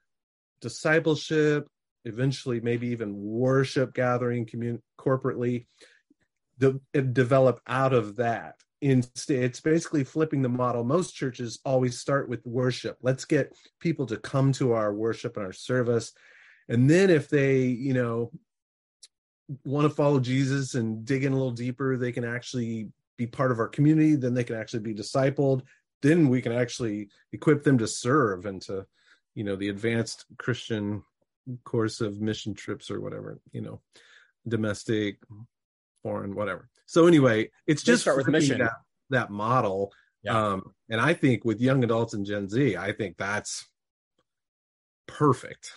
discipleship 0.61 1.69
eventually 2.05 2.61
maybe 2.61 2.89
even 2.89 3.15
worship 3.17 3.93
gathering 3.95 4.47
commun- 4.47 4.83
corporately 4.99 5.67
de- 6.59 7.03
develop 7.03 7.61
out 7.67 7.93
of 7.93 8.17
that. 8.17 8.57
Instead 8.81 9.43
it's 9.43 9.61
basically 9.61 10.05
flipping 10.05 10.43
the 10.43 10.49
model. 10.49 10.85
Most 10.85 11.15
churches 11.15 11.59
always 11.65 11.99
start 11.99 12.29
with 12.29 12.45
worship. 12.45 12.99
Let's 13.03 13.25
get 13.25 13.57
people 13.81 14.07
to 14.07 14.17
come 14.17 14.53
to 14.53 14.73
our 14.73 14.93
worship 14.93 15.37
and 15.37 15.47
our 15.47 15.53
service. 15.53 16.13
And 16.69 16.89
then 16.89 17.11
if 17.11 17.29
they 17.29 17.65
you 17.65 17.95
know 17.95 18.31
want 19.65 19.85
to 19.87 19.95
follow 19.95 20.19
jesus 20.19 20.75
and 20.75 21.05
dig 21.05 21.23
in 21.23 21.31
a 21.31 21.37
little 21.37 21.51
deeper 21.51 21.99
they 21.99 22.11
can 22.11 22.25
actually 22.25 22.89
be 23.17 23.27
part 23.27 23.51
of 23.51 23.59
our 23.59 23.69
community. 23.69 24.17
Then 24.17 24.35
they 24.35 24.45
can 24.45 24.57
actually 24.57 24.81
be 24.81 24.95
discipled. 24.95 25.63
Then 26.03 26.29
we 26.29 26.43
can 26.43 26.53
actually 26.53 27.09
equip 27.33 27.63
them 27.63 27.79
to 27.79 27.87
serve 27.87 28.47
and 28.47 28.61
to 28.63 28.87
you 29.35 29.45
know 29.45 29.57
the 29.57 29.69
advanced 29.69 30.27
christian 30.39 31.03
course 31.65 32.01
of 32.01 32.21
mission 32.21 32.55
trips 32.55 32.89
or 32.89 33.01
whatever 33.01 33.41
you 33.53 33.61
know 33.61 33.81
domestic 34.47 35.19
foreign 36.05 36.35
whatever 36.37 36.69
so 36.87 37.07
anyway 37.09 37.51
it's 37.67 37.83
just 37.83 38.03
start 38.03 38.17
with 38.19 38.29
mission. 38.29 38.59
that, 38.59 38.75
that 39.11 39.31
model 39.31 39.91
Yeah. 40.23 40.39
um 40.53 40.73
and 40.91 41.01
i 41.01 41.13
think 41.15 41.45
with 41.45 41.61
young 41.61 41.83
adults 41.83 42.15
and 42.15 42.25
gen 42.27 42.49
z 42.49 42.77
i 42.77 42.93
think 42.93 43.17
that's 43.17 43.67
perfect 45.09 45.73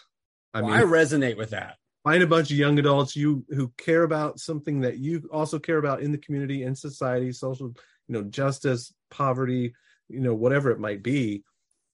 i 0.54 0.62
Well, 0.62 0.72
mean 0.72 0.80
I 0.80 0.84
resonate 0.84 1.38
with 1.38 1.52
that. 1.52 1.78
find 2.04 2.22
a 2.24 2.28
bunch 2.28 2.52
of 2.52 2.58
young 2.58 2.78
adults 2.80 3.16
you 3.16 3.46
who 3.50 3.70
care 3.78 4.04
about 4.04 4.40
something 4.40 4.82
that 4.82 4.98
you 4.98 5.28
also 5.32 5.60
care 5.60 5.78
about 5.78 6.02
in 6.02 6.12
the 6.12 6.18
community 6.18 6.64
in 6.64 6.76
society 6.76 7.32
social 7.32 7.68
you 8.08 8.14
know 8.14 8.24
justice 8.24 8.94
poverty 9.10 9.74
you 10.10 10.20
know 10.20 10.34
whatever 10.34 10.72
it 10.72 10.80
might 10.80 11.04
be 11.04 11.44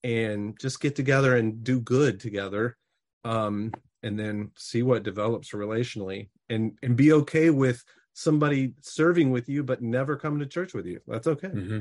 and 0.04 0.58
just 0.60 0.80
get 0.80 0.94
together 0.94 1.36
and 1.36 1.64
do 1.64 1.80
good 1.80 2.20
together 2.20 2.76
um 3.24 3.72
and 4.02 4.18
then 4.18 4.50
see 4.56 4.82
what 4.82 5.02
develops 5.02 5.50
relationally 5.50 6.28
and 6.50 6.78
and 6.82 6.94
be 6.96 7.12
okay 7.12 7.50
with 7.50 7.82
somebody 8.14 8.74
serving 8.80 9.30
with 9.30 9.48
you 9.48 9.62
but 9.62 9.82
never 9.82 10.16
coming 10.16 10.38
to 10.40 10.46
church 10.46 10.72
with 10.72 10.86
you. 10.86 11.00
That's 11.06 11.26
okay. 11.26 11.48
Mm-hmm. 11.48 11.80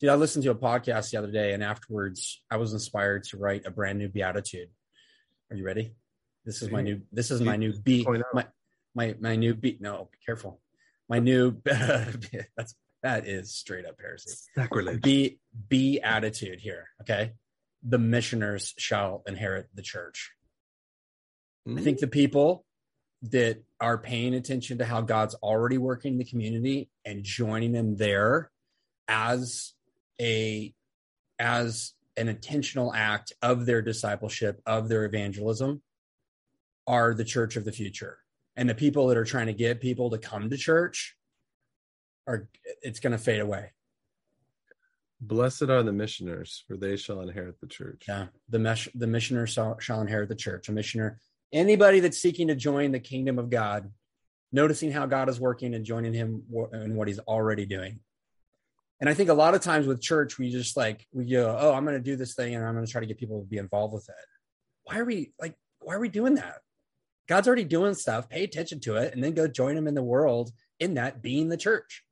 dude 0.00 0.10
i 0.10 0.14
listened 0.14 0.44
to 0.44 0.50
a 0.50 0.54
podcast 0.54 1.10
the 1.10 1.16
other 1.16 1.30
day 1.30 1.54
and 1.54 1.62
afterwards 1.62 2.42
i 2.50 2.56
was 2.56 2.74
inspired 2.74 3.24
to 3.24 3.38
write 3.38 3.64
a 3.64 3.70
brand 3.70 3.98
new 3.98 4.08
beatitude. 4.08 4.68
Are 5.50 5.56
you 5.56 5.64
ready? 5.64 5.94
This 6.44 6.60
is 6.60 6.70
my 6.70 6.82
new 6.82 7.02
this 7.12 7.30
is 7.30 7.40
my 7.40 7.56
new 7.56 7.72
beat. 7.72 8.06
my 8.34 8.46
my 8.94 9.14
my 9.20 9.36
new 9.36 9.54
beat. 9.54 9.80
No 9.80 10.08
be 10.10 10.18
careful. 10.26 10.60
My 11.08 11.18
new 11.18 11.56
that's 11.64 12.74
that 13.02 13.26
is 13.26 13.54
straight 13.54 13.86
up 13.86 13.96
heresy. 14.00 14.30
Sacrilege. 14.54 15.02
Be 15.02 15.38
be 15.68 16.00
attitude 16.00 16.60
here 16.60 16.88
okay? 17.02 17.32
The 17.82 17.98
missioners 17.98 18.74
shall 18.78 19.22
inherit 19.26 19.68
the 19.74 19.82
church. 19.82 20.32
Mm-hmm. 21.66 21.78
i 21.78 21.82
think 21.82 21.98
the 21.98 22.08
people 22.08 22.64
that 23.30 23.62
are 23.82 23.98
paying 23.98 24.34
attention 24.34 24.78
to 24.78 24.84
how 24.86 25.02
god's 25.02 25.34
already 25.36 25.76
working 25.76 26.12
in 26.12 26.18
the 26.18 26.24
community 26.24 26.88
and 27.04 27.22
joining 27.24 27.72
them 27.72 27.96
there 27.96 28.50
as 29.08 29.74
a 30.20 30.72
as 31.38 31.92
an 32.16 32.28
intentional 32.28 32.94
act 32.94 33.32
of 33.42 33.66
their 33.66 33.82
discipleship 33.82 34.60
of 34.66 34.88
their 34.88 35.04
evangelism 35.04 35.82
are 36.86 37.14
the 37.14 37.24
church 37.24 37.56
of 37.56 37.64
the 37.64 37.72
future. 37.72 38.18
And 38.56 38.68
the 38.68 38.74
people 38.74 39.06
that 39.08 39.16
are 39.16 39.24
trying 39.24 39.46
to 39.46 39.52
get 39.52 39.80
people 39.80 40.10
to 40.10 40.18
come 40.18 40.50
to 40.50 40.56
church 40.56 41.16
are 42.26 42.48
it's 42.82 43.00
going 43.00 43.12
to 43.12 43.18
fade 43.18 43.40
away. 43.40 43.72
Blessed 45.20 45.62
are 45.62 45.82
the 45.82 45.92
missioners, 45.92 46.64
for 46.66 46.76
they 46.76 46.96
shall 46.96 47.20
inherit 47.20 47.60
the 47.60 47.66
church. 47.66 48.04
Yeah, 48.08 48.26
the 48.48 48.58
mesh, 48.58 48.88
the 48.94 49.06
missioner 49.06 49.46
shall, 49.46 49.78
shall 49.78 50.00
inherit 50.00 50.28
the 50.28 50.34
church. 50.34 50.68
A 50.68 50.72
missioner, 50.72 51.20
anybody 51.52 52.00
that's 52.00 52.18
seeking 52.18 52.48
to 52.48 52.54
join 52.54 52.92
the 52.92 53.00
kingdom 53.00 53.38
of 53.38 53.50
God, 53.50 53.90
noticing 54.52 54.92
how 54.92 55.06
God 55.06 55.28
is 55.28 55.40
working 55.40 55.74
and 55.74 55.84
joining 55.84 56.12
Him 56.12 56.42
in 56.72 56.94
what 56.94 57.08
He's 57.08 57.18
already 57.20 57.66
doing. 57.66 58.00
And 59.00 59.10
I 59.10 59.14
think 59.14 59.30
a 59.30 59.34
lot 59.34 59.54
of 59.54 59.60
times 59.60 59.86
with 59.86 60.00
church, 60.00 60.38
we 60.38 60.50
just 60.50 60.76
like 60.76 61.06
we 61.12 61.26
go, 61.26 61.56
"Oh, 61.58 61.72
I'm 61.72 61.84
going 61.84 61.96
to 61.96 62.02
do 62.02 62.16
this 62.16 62.34
thing, 62.34 62.54
and 62.54 62.64
I'm 62.64 62.74
going 62.74 62.86
to 62.86 62.92
try 62.92 63.00
to 63.00 63.06
get 63.06 63.18
people 63.18 63.40
to 63.40 63.46
be 63.46 63.58
involved 63.58 63.94
with 63.94 64.08
it." 64.08 64.14
Why 64.84 64.98
are 64.98 65.04
we 65.04 65.32
like? 65.40 65.56
Why 65.80 65.94
are 65.94 66.00
we 66.00 66.08
doing 66.08 66.36
that? 66.36 66.58
God's 67.28 67.46
already 67.46 67.64
doing 67.64 67.94
stuff. 67.94 68.28
Pay 68.28 68.44
attention 68.44 68.80
to 68.80 68.96
it 68.96 69.14
and 69.14 69.22
then 69.22 69.34
go 69.34 69.46
join 69.46 69.76
him 69.76 69.86
in 69.86 69.94
the 69.94 70.02
world 70.02 70.50
in 70.78 70.94
that 70.94 71.22
being 71.22 71.48
the 71.48 71.56
church. 71.56 72.04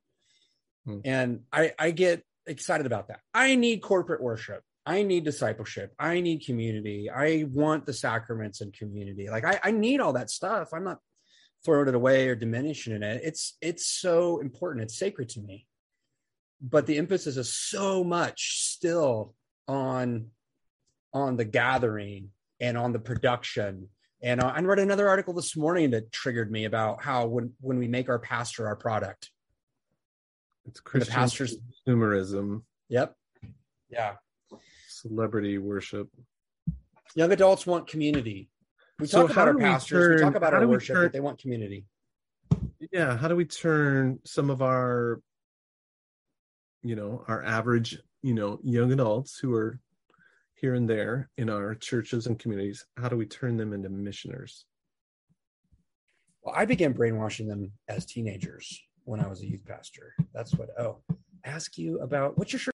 Hmm. 0.85 0.99
And 1.05 1.41
I, 1.51 1.73
I 1.77 1.91
get 1.91 2.23
excited 2.45 2.85
about 2.85 3.09
that. 3.09 3.19
I 3.33 3.55
need 3.55 3.81
corporate 3.81 4.21
worship. 4.21 4.63
I 4.85 5.03
need 5.03 5.23
discipleship. 5.23 5.93
I 5.99 6.21
need 6.21 6.45
community. 6.45 7.09
I 7.09 7.45
want 7.51 7.85
the 7.85 7.93
sacraments 7.93 8.61
and 8.61 8.73
community. 8.73 9.29
Like 9.29 9.45
I, 9.45 9.59
I 9.63 9.71
need 9.71 9.99
all 9.99 10.13
that 10.13 10.29
stuff. 10.29 10.69
I'm 10.73 10.83
not 10.83 10.99
throwing 11.63 11.87
it 11.87 11.95
away 11.95 12.27
or 12.29 12.35
diminishing 12.35 13.03
it. 13.03 13.21
It's 13.23 13.57
it's 13.61 13.85
so 13.85 14.39
important. 14.39 14.83
It's 14.83 14.97
sacred 14.97 15.29
to 15.29 15.41
me. 15.41 15.67
But 16.61 16.87
the 16.87 16.97
emphasis 16.97 17.37
is 17.37 17.55
so 17.55 18.03
much 18.03 18.61
still 18.63 19.35
on 19.67 20.27
on 21.13 21.37
the 21.37 21.45
gathering 21.45 22.29
and 22.59 22.77
on 22.77 22.93
the 22.93 22.99
production 22.99 23.89
and 24.23 24.41
uh, 24.41 24.51
I 24.55 24.61
read 24.61 24.79
another 24.79 25.09
article 25.09 25.33
this 25.33 25.57
morning 25.57 25.91
that 25.91 26.11
triggered 26.11 26.51
me 26.51 26.65
about 26.65 27.03
how 27.03 27.25
when 27.25 27.53
when 27.59 27.79
we 27.79 27.87
make 27.87 28.07
our 28.07 28.19
pastor 28.19 28.67
our 28.67 28.75
product, 28.75 29.31
it's 30.65 30.79
Christian 30.79 31.11
the 31.11 31.19
pastors 31.19 31.55
consumerism. 31.87 32.61
Yep. 32.89 33.15
Yeah. 33.89 34.13
Celebrity 35.01 35.57
worship. 35.57 36.09
Young 37.15 37.31
adults 37.31 37.65
want 37.65 37.87
community. 37.87 38.49
We 38.99 39.07
so 39.07 39.27
talk 39.27 39.31
about 39.31 39.47
our 39.47 39.57
pastors. 39.57 39.91
We, 39.91 39.99
turn, 39.99 40.15
we 40.15 40.21
talk 40.21 40.35
about 40.35 40.53
our 40.53 40.67
worship, 40.67 40.95
turn, 40.95 41.05
but 41.05 41.13
they 41.13 41.19
want 41.19 41.39
community. 41.39 41.85
Yeah. 42.91 43.17
How 43.17 43.27
do 43.27 43.35
we 43.35 43.45
turn 43.45 44.19
some 44.25 44.49
of 44.49 44.61
our, 44.61 45.21
you 46.83 46.95
know, 46.95 47.23
our 47.27 47.43
average, 47.43 47.97
you 48.21 48.33
know, 48.33 48.59
young 48.63 48.91
adults 48.91 49.37
who 49.37 49.53
are 49.55 49.79
here 50.61 50.75
and 50.75 50.87
there 50.87 51.27
in 51.37 51.49
our 51.49 51.73
churches 51.73 52.27
and 52.27 52.37
communities 52.37 52.85
how 52.95 53.09
do 53.09 53.17
we 53.17 53.25
turn 53.25 53.57
them 53.57 53.73
into 53.73 53.89
missioners 53.89 54.65
well 56.43 56.53
i 56.55 56.65
began 56.65 56.93
brainwashing 56.93 57.47
them 57.47 57.71
as 57.87 58.05
teenagers 58.05 58.79
when 59.05 59.19
i 59.19 59.27
was 59.27 59.41
a 59.41 59.47
youth 59.47 59.65
pastor 59.65 60.13
that's 60.35 60.53
what 60.53 60.69
oh 60.79 60.97
ask 61.45 61.79
you 61.79 61.99
about 62.01 62.37
what's 62.37 62.53
your 62.53 62.59